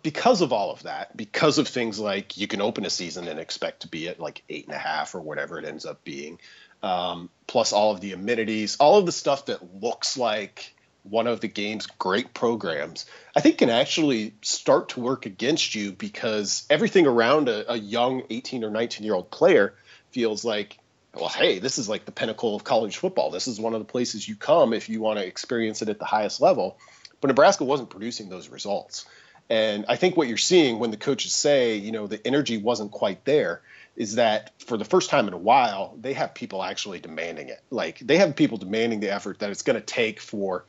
because 0.02 0.40
of 0.40 0.52
all 0.52 0.72
of 0.72 0.82
that, 0.84 1.16
because 1.16 1.58
of 1.58 1.68
things 1.68 1.98
like 1.98 2.37
you 2.37 2.46
can 2.46 2.60
open 2.60 2.84
a 2.84 2.90
season 2.90 3.28
and 3.28 3.38
expect 3.38 3.80
to 3.82 3.88
be 3.88 4.08
at 4.08 4.20
like 4.20 4.42
eight 4.48 4.66
and 4.66 4.74
a 4.74 4.78
half 4.78 5.14
or 5.14 5.20
whatever 5.20 5.58
it 5.58 5.64
ends 5.64 5.87
up 5.87 6.02
being, 6.04 6.38
um, 6.84 7.30
plus 7.46 7.72
all 7.72 7.92
of 7.92 8.00
the 8.02 8.12
amenities, 8.12 8.76
all 8.76 8.98
of 8.98 9.06
the 9.06 9.12
stuff 9.12 9.46
that 9.46 9.82
looks 9.82 10.18
like 10.18 10.74
one 11.02 11.26
of 11.26 11.40
the 11.40 11.48
game's 11.48 11.86
great 11.86 12.34
programs, 12.34 13.06
I 13.34 13.40
think 13.40 13.56
can 13.56 13.70
actually 13.70 14.34
start 14.42 14.90
to 14.90 15.00
work 15.00 15.24
against 15.24 15.74
you 15.74 15.92
because 15.92 16.66
everything 16.68 17.06
around 17.06 17.48
a, 17.48 17.72
a 17.72 17.76
young 17.76 18.24
18 18.28 18.64
or 18.64 18.70
19 18.70 19.02
year 19.02 19.14
old 19.14 19.30
player 19.30 19.74
feels 20.10 20.44
like, 20.44 20.78
well, 21.14 21.30
hey, 21.30 21.58
this 21.58 21.78
is 21.78 21.88
like 21.88 22.04
the 22.04 22.12
pinnacle 22.12 22.54
of 22.54 22.64
college 22.64 22.98
football. 22.98 23.30
This 23.30 23.48
is 23.48 23.58
one 23.58 23.72
of 23.72 23.78
the 23.78 23.90
places 23.90 24.28
you 24.28 24.36
come 24.36 24.74
if 24.74 24.90
you 24.90 25.00
want 25.00 25.18
to 25.18 25.26
experience 25.26 25.80
it 25.80 25.88
at 25.88 25.98
the 25.98 26.04
highest 26.04 26.42
level. 26.42 26.78
But 27.22 27.28
Nebraska 27.28 27.64
wasn't 27.64 27.88
producing 27.88 28.28
those 28.28 28.50
results. 28.50 29.06
And 29.48 29.86
I 29.88 29.96
think 29.96 30.18
what 30.18 30.28
you're 30.28 30.36
seeing 30.36 30.78
when 30.78 30.90
the 30.90 30.98
coaches 30.98 31.32
say, 31.32 31.76
you 31.76 31.92
know, 31.92 32.06
the 32.06 32.26
energy 32.26 32.58
wasn't 32.58 32.90
quite 32.90 33.24
there 33.24 33.62
is 33.96 34.16
that 34.16 34.52
for 34.62 34.76
the 34.76 34.85
first 34.85 35.11
time 35.11 35.28
in 35.28 35.35
a 35.35 35.38
while, 35.38 35.96
they 36.00 36.12
have 36.14 36.35
people 36.35 36.62
actually 36.62 37.00
demanding 37.00 37.48
it. 37.48 37.62
Like 37.70 37.98
they 38.00 38.18
have 38.18 38.35
people 38.35 38.59
demanding 38.59 39.00
the 39.00 39.12
effort 39.12 39.38
that 39.38 39.50
it's 39.50 39.62
going 39.62 39.78
to 39.78 39.85
take 39.85 40.20
for 40.20 40.64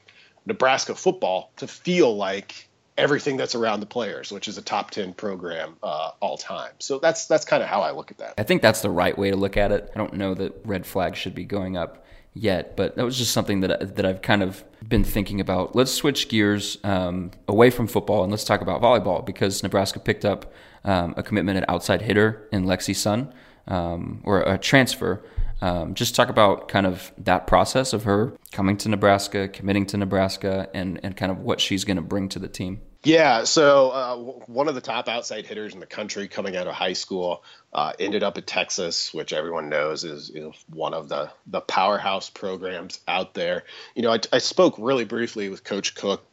Nebraska 0.45 0.95
football 0.95 1.51
to 1.57 1.67
feel 1.67 2.15
like 2.15 2.67
everything 2.97 3.35
that's 3.35 3.55
around 3.55 3.79
the 3.79 3.85
players, 3.85 4.31
which 4.31 4.47
is 4.47 4.57
a 4.57 4.61
top 4.61 4.91
10 4.91 5.13
program 5.13 5.75
uh, 5.83 6.11
all 6.19 6.37
time. 6.37 6.71
So 6.79 6.99
that's 6.99 7.25
that's 7.25 7.45
kind 7.45 7.61
of 7.63 7.69
how 7.69 7.81
I 7.81 7.91
look 7.91 8.11
at 8.11 8.19
that. 8.19 8.35
I 8.37 8.43
think 8.43 8.61
that's 8.61 8.81
the 8.81 8.89
right 8.89 9.17
way 9.17 9.31
to 9.31 9.35
look 9.35 9.57
at 9.57 9.71
it. 9.71 9.91
I 9.95 9.97
don't 9.97 10.13
know 10.13 10.33
that 10.35 10.53
red 10.63 10.85
flags 10.85 11.17
should 11.17 11.35
be 11.35 11.45
going 11.45 11.77
up 11.77 12.04
yet, 12.35 12.75
but 12.75 12.95
that 12.97 13.05
was 13.05 13.17
just 13.17 13.31
something 13.31 13.61
that 13.61 13.95
that 13.95 14.05
I've 14.05 14.21
kind 14.21 14.43
of 14.43 14.63
been 14.87 15.03
thinking 15.03 15.39
about. 15.39 15.75
Let's 15.75 15.91
switch 15.91 16.29
gears 16.29 16.77
um, 16.83 17.31
away 17.47 17.71
from 17.71 17.87
football 17.87 18.21
and 18.23 18.31
let's 18.31 18.43
talk 18.43 18.61
about 18.61 18.81
volleyball 18.81 19.25
because 19.25 19.63
Nebraska 19.63 19.99
picked 19.99 20.25
up 20.25 20.53
um, 20.83 21.15
a 21.17 21.23
commitment 21.23 21.57
at 21.57 21.67
outside 21.67 22.03
hitter 22.03 22.47
in 22.51 22.65
Lexi 22.65 22.95
Sun 22.95 23.33
um, 23.67 24.21
or 24.23 24.41
a 24.41 24.57
transfer. 24.57 25.23
Um, 25.61 25.95
just 25.95 26.13
talk 26.13 26.29
about 26.29 26.67
kind 26.67 26.85
of 26.85 27.13
that 27.17 27.47
process 27.47 27.93
of 27.93 28.03
her 28.03 28.33
coming 28.51 28.75
to 28.77 28.89
Nebraska, 28.89 29.47
committing 29.47 29.85
to 29.87 29.97
Nebraska, 29.97 30.69
and 30.73 30.99
and 31.01 31.15
kind 31.15 31.31
of 31.31 31.39
what 31.39 31.61
she's 31.61 31.85
going 31.85 31.97
to 31.97 32.03
bring 32.03 32.29
to 32.29 32.39
the 32.39 32.49
team. 32.49 32.81
Yeah, 33.05 33.43
so 33.43 33.91
uh, 33.91 34.15
one 34.47 34.67
of 34.67 34.73
the 34.73 34.81
top 34.81 35.07
outside 35.07 35.45
hitters 35.45 35.75
in 35.75 35.79
the 35.79 35.85
country 35.85 36.27
coming 36.27 36.57
out 36.57 36.65
of 36.65 36.73
high 36.73 36.93
school 36.93 37.43
uh, 37.71 37.93
ended 37.99 38.23
up 38.23 38.39
at 38.39 38.47
Texas, 38.47 39.13
which 39.13 39.31
everyone 39.31 39.69
knows 39.69 40.03
is, 40.03 40.31
one 40.67 40.95
of 40.95 41.07
the 41.07 41.29
the 41.45 41.61
powerhouse 41.61 42.31
programs 42.31 42.99
out 43.07 43.35
there. 43.35 43.63
You 43.93 44.01
know, 44.01 44.11
I, 44.11 44.19
I 44.33 44.39
spoke 44.39 44.75
really 44.79 45.05
briefly 45.05 45.49
with 45.49 45.63
Coach 45.63 45.93
Cook 45.93 46.25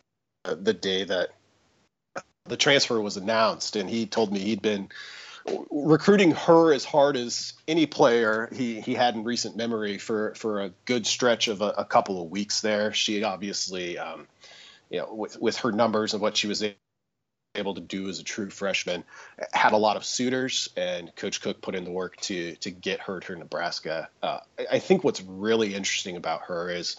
uh, 0.46 0.54
the 0.61 0.72
day 0.72 1.04
that 1.04 1.28
the 2.46 2.56
transfer 2.56 2.98
was 2.98 3.18
announced, 3.18 3.76
and 3.76 3.88
he 3.88 4.06
told 4.06 4.32
me 4.32 4.40
he'd 4.40 4.62
been 4.62 4.88
recruiting 5.70 6.30
her 6.30 6.72
as 6.72 6.85
hard 6.85 7.18
as 7.18 7.52
any 7.68 7.85
player 7.85 8.48
he, 8.52 8.80
he 8.80 8.94
had 8.94 9.14
in 9.14 9.24
recent 9.24 9.56
memory 9.56 9.98
for, 9.98 10.35
for 10.37 10.62
a 10.62 10.70
good 10.85 11.06
stretch 11.06 11.48
of 11.48 11.61
a, 11.61 11.74
a 11.78 11.85
couple 11.85 12.22
of 12.22 12.30
weeks 12.30 12.61
there. 12.61 12.92
She 12.92 13.24
obviously 13.24 13.98
um, 13.98 14.26
you 14.92 14.98
know, 14.98 15.12
with, 15.12 15.40
with 15.40 15.57
her 15.57 15.72
numbers 15.72 16.12
and 16.12 16.22
what 16.22 16.37
she 16.37 16.46
was 16.46 16.62
able 17.55 17.74
to 17.74 17.81
do 17.81 18.09
as 18.09 18.18
a 18.18 18.24
true 18.24 18.50
freshman, 18.50 19.05
had 19.52 19.72
a 19.72 19.78
lot 19.78 19.96
of 19.96 20.05
suitors, 20.05 20.68
and 20.76 21.14
Coach 21.16 21.40
Cook 21.40 21.62
put 21.62 21.74
in 21.74 21.85
the 21.85 21.90
work 21.90 22.16
to 22.18 22.55
to 22.57 22.70
get 22.70 23.00
her 23.00 23.18
to 23.20 23.37
Nebraska. 23.37 24.09
Uh, 24.22 24.40
I 24.70 24.78
think 24.78 25.02
what's 25.02 25.22
really 25.22 25.74
interesting 25.74 26.16
about 26.16 26.42
her 26.42 26.70
is 26.70 26.96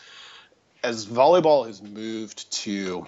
as 0.83 1.05
volleyball 1.05 1.67
has 1.67 1.81
moved 1.81 2.51
to 2.63 3.05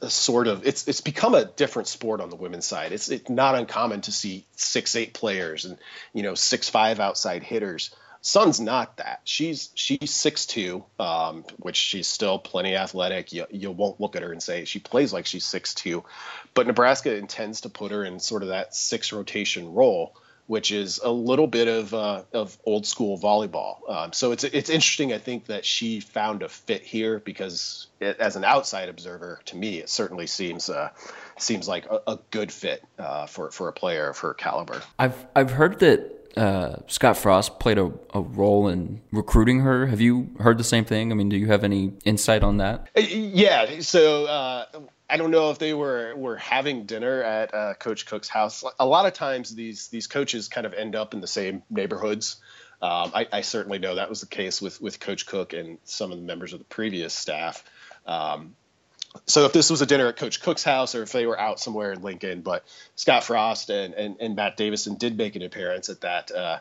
a 0.00 0.10
sort 0.10 0.46
of 0.46 0.66
it's 0.66 0.88
it's 0.88 1.00
become 1.00 1.34
a 1.34 1.44
different 1.44 1.88
sport 1.88 2.22
on 2.22 2.30
the 2.30 2.36
women's 2.36 2.66
side. 2.66 2.92
It's 2.92 3.10
it's 3.10 3.28
not 3.28 3.54
uncommon 3.54 4.00
to 4.02 4.12
see 4.12 4.46
six 4.56 4.96
eight 4.96 5.12
players 5.12 5.66
and 5.66 5.76
you 6.14 6.22
know 6.22 6.34
six 6.34 6.70
five 6.70 7.00
outside 7.00 7.42
hitters. 7.42 7.94
Sun's 8.24 8.60
not 8.60 8.98
that. 8.98 9.20
She's 9.24 9.70
she's 9.74 10.14
six 10.14 10.46
two, 10.46 10.84
um, 11.00 11.44
which 11.58 11.76
she's 11.76 12.06
still 12.06 12.38
plenty 12.38 12.76
athletic. 12.76 13.32
You, 13.32 13.46
you 13.50 13.72
won't 13.72 14.00
look 14.00 14.14
at 14.14 14.22
her 14.22 14.30
and 14.30 14.40
say 14.40 14.64
she 14.64 14.78
plays 14.78 15.12
like 15.12 15.26
she's 15.26 15.44
six 15.44 15.74
two, 15.74 16.04
but 16.54 16.68
Nebraska 16.68 17.14
intends 17.16 17.62
to 17.62 17.68
put 17.68 17.90
her 17.90 18.04
in 18.04 18.20
sort 18.20 18.44
of 18.44 18.50
that 18.50 18.76
six 18.76 19.12
rotation 19.12 19.74
role, 19.74 20.14
which 20.46 20.70
is 20.70 21.00
a 21.02 21.10
little 21.10 21.48
bit 21.48 21.66
of 21.66 21.92
uh, 21.94 22.22
of 22.32 22.56
old 22.64 22.86
school 22.86 23.18
volleyball. 23.18 23.90
Um, 23.90 24.12
so 24.12 24.30
it's 24.30 24.44
it's 24.44 24.70
interesting. 24.70 25.12
I 25.12 25.18
think 25.18 25.46
that 25.46 25.64
she 25.64 25.98
found 25.98 26.44
a 26.44 26.48
fit 26.48 26.82
here 26.82 27.18
because 27.18 27.88
it, 27.98 28.18
as 28.20 28.36
an 28.36 28.44
outside 28.44 28.88
observer, 28.88 29.40
to 29.46 29.56
me, 29.56 29.78
it 29.78 29.88
certainly 29.88 30.28
seems 30.28 30.70
uh, 30.70 30.90
seems 31.38 31.66
like 31.66 31.86
a, 31.86 32.00
a 32.06 32.18
good 32.30 32.52
fit 32.52 32.84
uh, 33.00 33.26
for 33.26 33.50
for 33.50 33.66
a 33.66 33.72
player 33.72 34.08
of 34.08 34.18
her 34.18 34.32
caliber. 34.32 34.80
I've 34.96 35.26
I've 35.34 35.50
heard 35.50 35.80
that 35.80 36.21
uh, 36.36 36.76
Scott 36.86 37.16
Frost 37.16 37.58
played 37.58 37.78
a, 37.78 37.92
a, 38.14 38.20
role 38.20 38.68
in 38.68 39.02
recruiting 39.10 39.60
her. 39.60 39.86
Have 39.86 40.00
you 40.00 40.30
heard 40.40 40.58
the 40.58 40.64
same 40.64 40.84
thing? 40.84 41.12
I 41.12 41.14
mean, 41.14 41.28
do 41.28 41.36
you 41.36 41.48
have 41.48 41.64
any 41.64 41.92
insight 42.04 42.42
on 42.42 42.58
that? 42.58 42.88
Uh, 42.96 43.00
yeah. 43.00 43.80
So 43.80 44.26
uh, 44.26 44.64
I 45.10 45.16
don't 45.16 45.30
know 45.30 45.50
if 45.50 45.58
they 45.58 45.74
were 45.74 46.14
were 46.16 46.36
having 46.36 46.86
dinner 46.86 47.22
at 47.22 47.54
uh, 47.54 47.74
Coach 47.74 48.06
Cook's 48.06 48.28
house. 48.28 48.64
A 48.78 48.86
lot 48.86 49.06
of 49.06 49.12
times 49.12 49.54
these 49.54 49.88
these 49.88 50.06
coaches 50.06 50.48
kind 50.48 50.66
of 50.66 50.72
end 50.72 50.96
up 50.96 51.12
in 51.12 51.20
the 51.20 51.26
same 51.26 51.62
neighborhoods. 51.68 52.36
Um, 52.80 53.12
I, 53.14 53.28
I, 53.32 53.40
certainly 53.42 53.78
know 53.78 53.94
that 53.94 54.08
was 54.08 54.22
the 54.22 54.26
case 54.26 54.60
with 54.60 54.80
with 54.80 54.98
Coach 54.98 55.26
Cook 55.26 55.52
and 55.52 55.78
some 55.84 56.10
of 56.10 56.18
the 56.18 56.24
members 56.24 56.52
of 56.52 56.58
the 56.58 56.64
previous 56.64 57.14
staff. 57.14 57.62
Um, 58.06 58.56
so 59.26 59.44
if 59.44 59.52
this 59.52 59.70
was 59.70 59.82
a 59.82 59.86
dinner 59.86 60.08
at 60.08 60.16
Coach 60.16 60.40
Cook's 60.40 60.62
house 60.62 60.94
or 60.94 61.02
if 61.02 61.12
they 61.12 61.26
were 61.26 61.38
out 61.38 61.60
somewhere 61.60 61.92
in 61.92 62.02
Lincoln, 62.02 62.40
but 62.40 62.64
Scott 62.96 63.24
Frost 63.24 63.70
and, 63.70 63.94
and, 63.94 64.16
and 64.20 64.36
Matt 64.36 64.56
Davison 64.56 64.96
did 64.96 65.16
make 65.16 65.36
an 65.36 65.42
appearance 65.42 65.88
at 65.88 66.00
that 66.02 66.30
uh, 66.30 66.58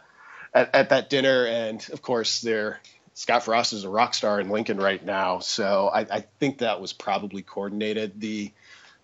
at, 0.54 0.76
at 0.76 0.90
that 0.90 1.10
dinner, 1.10 1.46
and 1.46 1.88
of 1.92 2.02
course 2.02 2.42
they're 2.42 2.80
Scott 3.14 3.44
Frost 3.44 3.74
is 3.74 3.84
a 3.84 3.90
rock 3.90 4.14
star 4.14 4.40
in 4.40 4.50
Lincoln 4.50 4.78
right 4.78 5.04
now, 5.04 5.40
so 5.40 5.90
I, 5.94 6.02
I 6.02 6.26
think 6.40 6.60
that 6.60 6.80
was 6.82 6.94
probably 6.94 7.42
coordinated. 7.42 8.20
The 8.20 8.52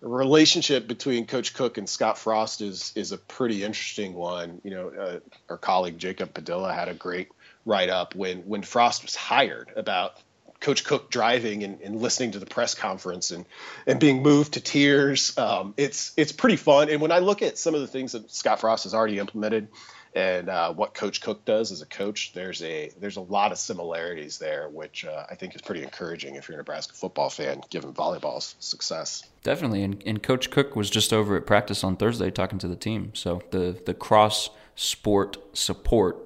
relationship 0.00 0.86
between 0.86 1.26
Coach 1.26 1.54
Cook 1.54 1.78
and 1.78 1.88
Scott 1.88 2.18
Frost 2.18 2.60
is 2.60 2.92
is 2.94 3.12
a 3.12 3.18
pretty 3.18 3.64
interesting 3.64 4.14
one. 4.14 4.60
You 4.64 4.70
know, 4.70 4.88
uh, 4.88 5.18
our 5.48 5.58
colleague 5.58 5.98
Jacob 5.98 6.34
Padilla 6.34 6.72
had 6.72 6.88
a 6.88 6.94
great 6.94 7.28
write 7.64 7.90
up 7.90 8.14
when 8.14 8.38
when 8.40 8.62
Frost 8.62 9.02
was 9.02 9.14
hired 9.14 9.70
about 9.76 10.14
Coach 10.60 10.84
Cook 10.84 11.10
driving 11.10 11.62
and, 11.62 11.80
and, 11.80 12.00
listening 12.00 12.32
to 12.32 12.38
the 12.38 12.46
press 12.46 12.74
conference 12.74 13.30
and 13.30 13.44
and 13.86 14.00
being 14.00 14.22
moved 14.22 14.54
to 14.54 14.60
tears. 14.60 15.36
Um, 15.38 15.74
it's 15.76 16.12
it's 16.16 16.32
pretty 16.32 16.56
fun. 16.56 16.88
And 16.88 17.00
when 17.00 17.12
I 17.12 17.20
look 17.20 17.42
at 17.42 17.58
some 17.58 17.74
of 17.74 17.80
the 17.80 17.86
things 17.86 18.12
that 18.12 18.30
Scott 18.30 18.60
Frost 18.60 18.84
has 18.84 18.94
already 18.94 19.18
implemented 19.18 19.68
and 20.14 20.48
uh, 20.48 20.72
what 20.72 20.94
Coach 20.94 21.20
Cook 21.20 21.44
does 21.44 21.70
as 21.70 21.82
a 21.82 21.86
coach, 21.86 22.32
there's 22.32 22.62
a 22.62 22.90
there's 22.98 23.16
a 23.16 23.20
lot 23.20 23.52
of 23.52 23.58
similarities 23.58 24.38
there, 24.38 24.68
which 24.68 25.04
uh, 25.04 25.26
I 25.30 25.34
think 25.34 25.54
is 25.54 25.62
pretty 25.62 25.82
encouraging 25.82 26.34
if 26.34 26.48
you're 26.48 26.56
a 26.56 26.58
Nebraska 26.58 26.94
football 26.94 27.30
fan, 27.30 27.60
given 27.70 27.92
volleyball's 27.92 28.56
success. 28.58 29.22
Definitely, 29.42 29.82
and, 29.82 30.02
and 30.04 30.22
Coach 30.22 30.50
Cook 30.50 30.74
was 30.74 30.90
just 30.90 31.12
over 31.12 31.36
at 31.36 31.46
practice 31.46 31.84
on 31.84 31.96
Thursday 31.96 32.30
talking 32.30 32.58
to 32.58 32.68
the 32.68 32.76
team. 32.76 33.12
So 33.14 33.42
the 33.50 33.80
the 33.84 33.94
cross 33.94 34.50
sport 34.74 35.36
support 35.52 36.16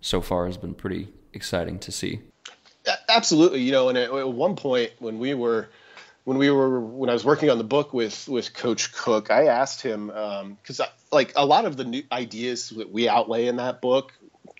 so 0.00 0.20
far 0.20 0.46
has 0.46 0.56
been 0.56 0.74
pretty 0.74 1.08
exciting 1.32 1.78
to 1.80 1.92
see. 1.92 2.20
Absolutely, 3.08 3.62
you 3.62 3.72
know, 3.72 3.88
and 3.88 3.98
at, 3.98 4.10
at 4.10 4.28
one 4.28 4.56
point 4.56 4.92
when 4.98 5.18
we 5.18 5.34
were 5.34 5.68
when 6.24 6.38
we 6.38 6.50
were 6.50 6.80
when 6.80 7.08
I 7.08 7.12
was 7.12 7.24
working 7.24 7.50
on 7.50 7.58
the 7.58 7.64
book 7.64 7.92
with 7.92 8.28
with 8.28 8.52
Coach 8.52 8.92
Cook, 8.92 9.30
I 9.30 9.46
asked 9.46 9.82
him 9.82 10.08
because 10.08 10.80
um, 10.80 10.86
like 11.12 11.32
a 11.36 11.46
lot 11.46 11.64
of 11.64 11.76
the 11.76 11.84
new 11.84 12.02
ideas 12.10 12.70
that 12.70 12.90
we 12.90 13.08
outlay 13.08 13.46
in 13.46 13.56
that 13.56 13.80
book, 13.80 14.12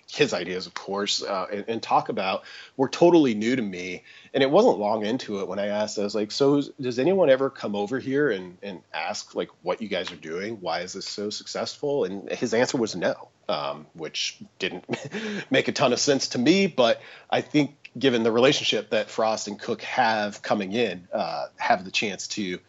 his 0.09 0.33
ideas, 0.33 0.65
of 0.65 0.73
course, 0.73 1.21
uh, 1.21 1.47
and, 1.51 1.65
and, 1.67 1.83
talk 1.83 2.07
about 2.07 2.43
were 2.77 2.87
totally 2.87 3.33
new 3.33 3.55
to 3.55 3.61
me. 3.61 4.03
And 4.33 4.41
it 4.41 4.49
wasn't 4.49 4.79
long 4.79 5.05
into 5.05 5.41
it 5.41 5.47
when 5.47 5.59
I 5.59 5.67
asked, 5.67 5.99
I 5.99 6.03
was 6.03 6.15
like, 6.15 6.31
so 6.31 6.61
does 6.79 6.99
anyone 6.99 7.29
ever 7.29 7.49
come 7.49 7.75
over 7.75 7.99
here 7.99 8.29
and, 8.29 8.57
and 8.63 8.81
ask 8.93 9.35
like 9.35 9.49
what 9.63 9.81
you 9.81 9.89
guys 9.89 10.11
are 10.11 10.17
doing? 10.17 10.61
Why 10.61 10.81
is 10.81 10.93
this 10.93 11.07
so 11.07 11.29
successful? 11.29 12.05
And 12.05 12.31
his 12.31 12.53
answer 12.53 12.77
was 12.77 12.95
no, 12.95 13.27
um, 13.49 13.85
which 13.93 14.39
didn't 14.59 14.85
make 15.51 15.67
a 15.67 15.73
ton 15.73 15.91
of 15.91 15.99
sense 15.99 16.29
to 16.29 16.39
me. 16.39 16.67
But 16.67 17.01
I 17.29 17.41
think 17.41 17.86
given 17.97 18.23
the 18.23 18.31
relationship 18.31 18.89
that 18.91 19.09
Frost 19.09 19.47
and 19.47 19.59
Cook 19.59 19.81
have 19.81 20.41
coming 20.41 20.73
in, 20.73 21.07
uh, 21.13 21.47
have 21.57 21.85
the 21.85 21.91
chance 21.91 22.27
to 22.29 22.59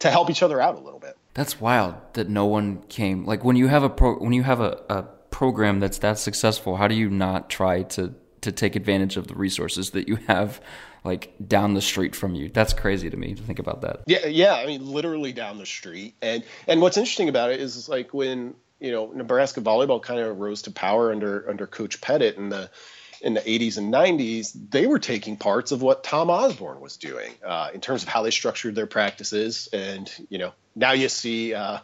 to 0.00 0.10
help 0.10 0.30
each 0.30 0.42
other 0.42 0.60
out 0.60 0.76
a 0.76 0.78
little 0.78 1.00
bit. 1.00 1.16
That's 1.34 1.60
wild 1.60 1.96
that 2.14 2.28
no 2.28 2.46
one 2.46 2.82
came. 2.82 3.24
Like 3.24 3.44
when 3.44 3.56
you 3.56 3.68
have 3.68 3.82
a 3.82 3.90
pro, 3.90 4.16
when 4.16 4.32
you 4.32 4.44
have 4.44 4.60
a, 4.60 4.82
a 4.88 5.02
program 5.30 5.80
that's 5.80 5.98
that 5.98 6.18
successful, 6.18 6.76
how 6.76 6.88
do 6.88 6.94
you 6.94 7.10
not 7.10 7.50
try 7.50 7.82
to 7.82 8.14
to 8.40 8.52
take 8.52 8.76
advantage 8.76 9.16
of 9.16 9.26
the 9.26 9.34
resources 9.34 9.90
that 9.90 10.08
you 10.08 10.16
have 10.28 10.60
like 11.04 11.34
down 11.46 11.74
the 11.74 11.80
street 11.80 12.14
from 12.14 12.34
you. 12.34 12.48
That's 12.48 12.72
crazy 12.72 13.10
to 13.10 13.16
me 13.16 13.34
to 13.34 13.42
think 13.42 13.58
about 13.58 13.82
that. 13.82 14.02
Yeah, 14.06 14.26
yeah, 14.26 14.54
I 14.54 14.66
mean 14.66 14.86
literally 14.86 15.32
down 15.32 15.58
the 15.58 15.66
street. 15.66 16.14
And 16.22 16.44
and 16.66 16.80
what's 16.80 16.96
interesting 16.96 17.28
about 17.28 17.50
it 17.50 17.60
is 17.60 17.88
like 17.88 18.12
when, 18.12 18.54
you 18.80 18.92
know, 18.92 19.10
Nebraska 19.12 19.60
volleyball 19.60 20.02
kind 20.02 20.20
of 20.20 20.38
rose 20.38 20.62
to 20.62 20.70
power 20.70 21.12
under 21.12 21.48
under 21.48 21.66
coach 21.66 22.00
Pettit 22.00 22.38
and 22.38 22.50
the 22.50 22.70
in 23.20 23.34
the 23.34 23.40
80s 23.40 23.78
and 23.78 23.92
90s, 23.92 24.56
they 24.70 24.86
were 24.86 24.98
taking 24.98 25.36
parts 25.36 25.72
of 25.72 25.82
what 25.82 26.04
Tom 26.04 26.30
Osborne 26.30 26.80
was 26.80 26.96
doing 26.96 27.32
uh, 27.44 27.70
in 27.74 27.80
terms 27.80 28.02
of 28.02 28.08
how 28.08 28.22
they 28.22 28.30
structured 28.30 28.74
their 28.74 28.86
practices. 28.86 29.68
And 29.72 30.10
you 30.28 30.38
know, 30.38 30.52
now 30.74 30.92
you 30.92 31.08
see 31.08 31.54
uh, 31.54 31.78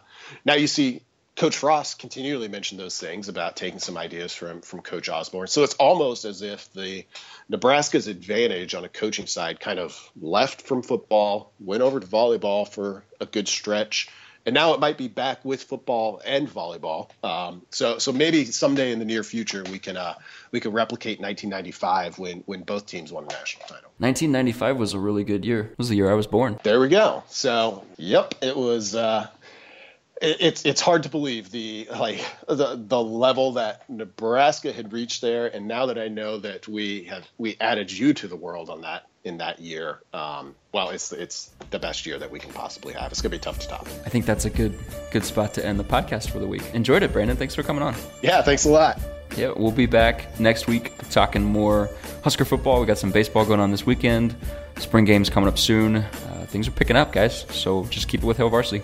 now 0.45 0.55
you 0.55 0.67
see 0.67 1.03
Coach 1.37 1.57
Frost 1.57 1.99
continually 1.99 2.47
mention 2.47 2.79
those 2.79 2.99
things 2.99 3.29
about 3.29 3.57
taking 3.57 3.81
some 3.81 3.97
ideas 3.97 4.33
from 4.33 4.61
from 4.61 4.83
Coach 4.83 5.09
Osborne. 5.09 5.49
So 5.49 5.65
it's 5.65 5.75
almost 5.75 6.25
as 6.25 6.43
if 6.43 6.73
the 6.73 7.05
Nebraska's 7.49 8.07
advantage 8.07 8.75
on 8.75 8.85
a 8.85 8.89
coaching 8.89 9.27
side 9.27 9.59
kind 9.59 9.79
of 9.79 10.11
left 10.21 10.63
from 10.63 10.83
football, 10.83 11.53
went 11.59 11.83
over 11.83 11.99
to 11.99 12.07
volleyball 12.07 12.69
for 12.69 13.05
a 13.21 13.27
good 13.27 13.49
stretch, 13.49 14.09
and 14.47 14.55
now 14.55 14.75
it 14.75 14.81
might 14.81 14.99
be 14.99 15.09
back 15.09 15.45
with 15.45 15.63
football 15.63 16.21
and 16.25 16.49
volleyball. 16.49 17.11
Um, 17.23 17.63
so 17.71 17.99
so 17.99 18.13
maybe 18.13 18.45
someday 18.45 18.93
in 18.93 18.99
the 18.99 19.05
near 19.05 19.23
future 19.23 19.65
we 19.71 19.79
can 19.79 19.97
uh, 19.97 20.15
we 20.51 20.61
can 20.61 20.73
replicate 20.73 21.21
1995 21.21 22.19
when 22.19 22.41
when 22.47 22.63
both 22.63 22.87
teams 22.87 23.13
won 23.13 23.25
a 23.25 23.29
national 23.29 23.67
title. 23.67 23.91
1995 23.99 24.77
was 24.77 24.93
a 24.93 24.99
really 24.99 25.25
good 25.25 25.45
year. 25.45 25.61
It 25.73 25.79
was 25.79 25.89
the 25.89 25.97
year 25.97 26.11
I 26.11 26.15
was 26.15 26.27
born. 26.27 26.59
There 26.63 26.81
we 26.81 26.89
go. 26.89 27.23
So 27.29 27.85
yep, 27.97 28.35
it 28.43 28.57
was. 28.57 28.95
Uh, 28.95 29.29
it's 30.23 30.65
it's 30.65 30.81
hard 30.81 31.03
to 31.03 31.09
believe 31.09 31.51
the 31.51 31.89
like 31.91 32.25
the 32.49 32.77
the 32.81 33.01
level 33.01 33.53
that 33.53 33.89
Nebraska 33.91 34.73
had 34.73 34.93
reached 34.93 35.21
there, 35.21 35.47
and 35.47 35.67
now 35.67 35.87
that 35.87 35.99
I 35.99 36.09
know 36.09 36.39
that 36.39 36.69
we 36.69 37.05
have 37.05 37.27
we 37.37 37.57
added 37.61 37.91
you 37.91 38.15
to 38.15 38.29
the 38.29 38.37
world 38.37 38.71
on 38.71 38.83
that 38.83 39.07
in 39.25 39.39
that 39.39 39.59
year, 39.59 40.01
um, 40.13 40.55
well, 40.73 40.91
it's 40.91 41.13
it's 41.13 41.51
the 41.71 41.79
best 41.79 42.07
year 42.07 42.19
that 42.19 42.31
we 42.31 42.39
can 42.39 42.53
possibly 42.53 42.93
have. 42.95 43.11
It's 43.11 43.23
gonna 43.23 43.31
be 43.31 43.39
tough 43.39 43.59
to 43.61 43.69
top. 43.69 43.87
I 44.05 44.11
think 44.11 44.27
that's 44.27 44.45
a 44.45 44.51
good 44.51 44.79
good 45.11 45.25
spot 45.25 45.55
to 45.55 45.65
end 45.65 45.81
the 45.81 45.85
podcast 45.85 46.31
for 46.31 46.39
the 46.39 46.47
week. 46.47 46.63
Enjoyed 46.75 47.03
it, 47.03 47.13
Brandon. 47.13 47.37
Thanks 47.37 47.55
for 47.55 47.63
coming 47.63 47.83
on. 47.83 47.95
Yeah, 48.23 48.43
thanks 48.43 48.65
a 48.67 48.71
lot. 48.71 49.01
Yeah, 49.37 49.53
we'll 49.57 49.73
be 49.73 49.87
back 49.87 50.39
next 50.39 50.69
week 50.69 50.93
talking 51.11 51.43
more 51.43 51.91
Husker 52.23 52.45
football. 52.45 52.81
We 52.81 52.87
got 52.87 52.99
some 52.99 53.11
baseball 53.11 53.45
going 53.45 53.61
on 53.61 53.71
this 53.71 53.85
weekend. 53.85 54.37
Spring 54.79 55.05
games 55.05 55.29
coming 55.29 55.49
up 55.49 55.59
soon. 55.59 55.97
Uh, 55.97 56.47
things 56.49 56.69
are 56.69 56.73
picking 56.73 56.97
up, 56.97 57.13
guys. 57.13 57.47
So 57.51 57.85
just 57.87 58.09
keep 58.09 58.23
it 58.23 58.27
with 58.27 58.37
Hail 58.37 58.49
Varsity. 58.49 58.83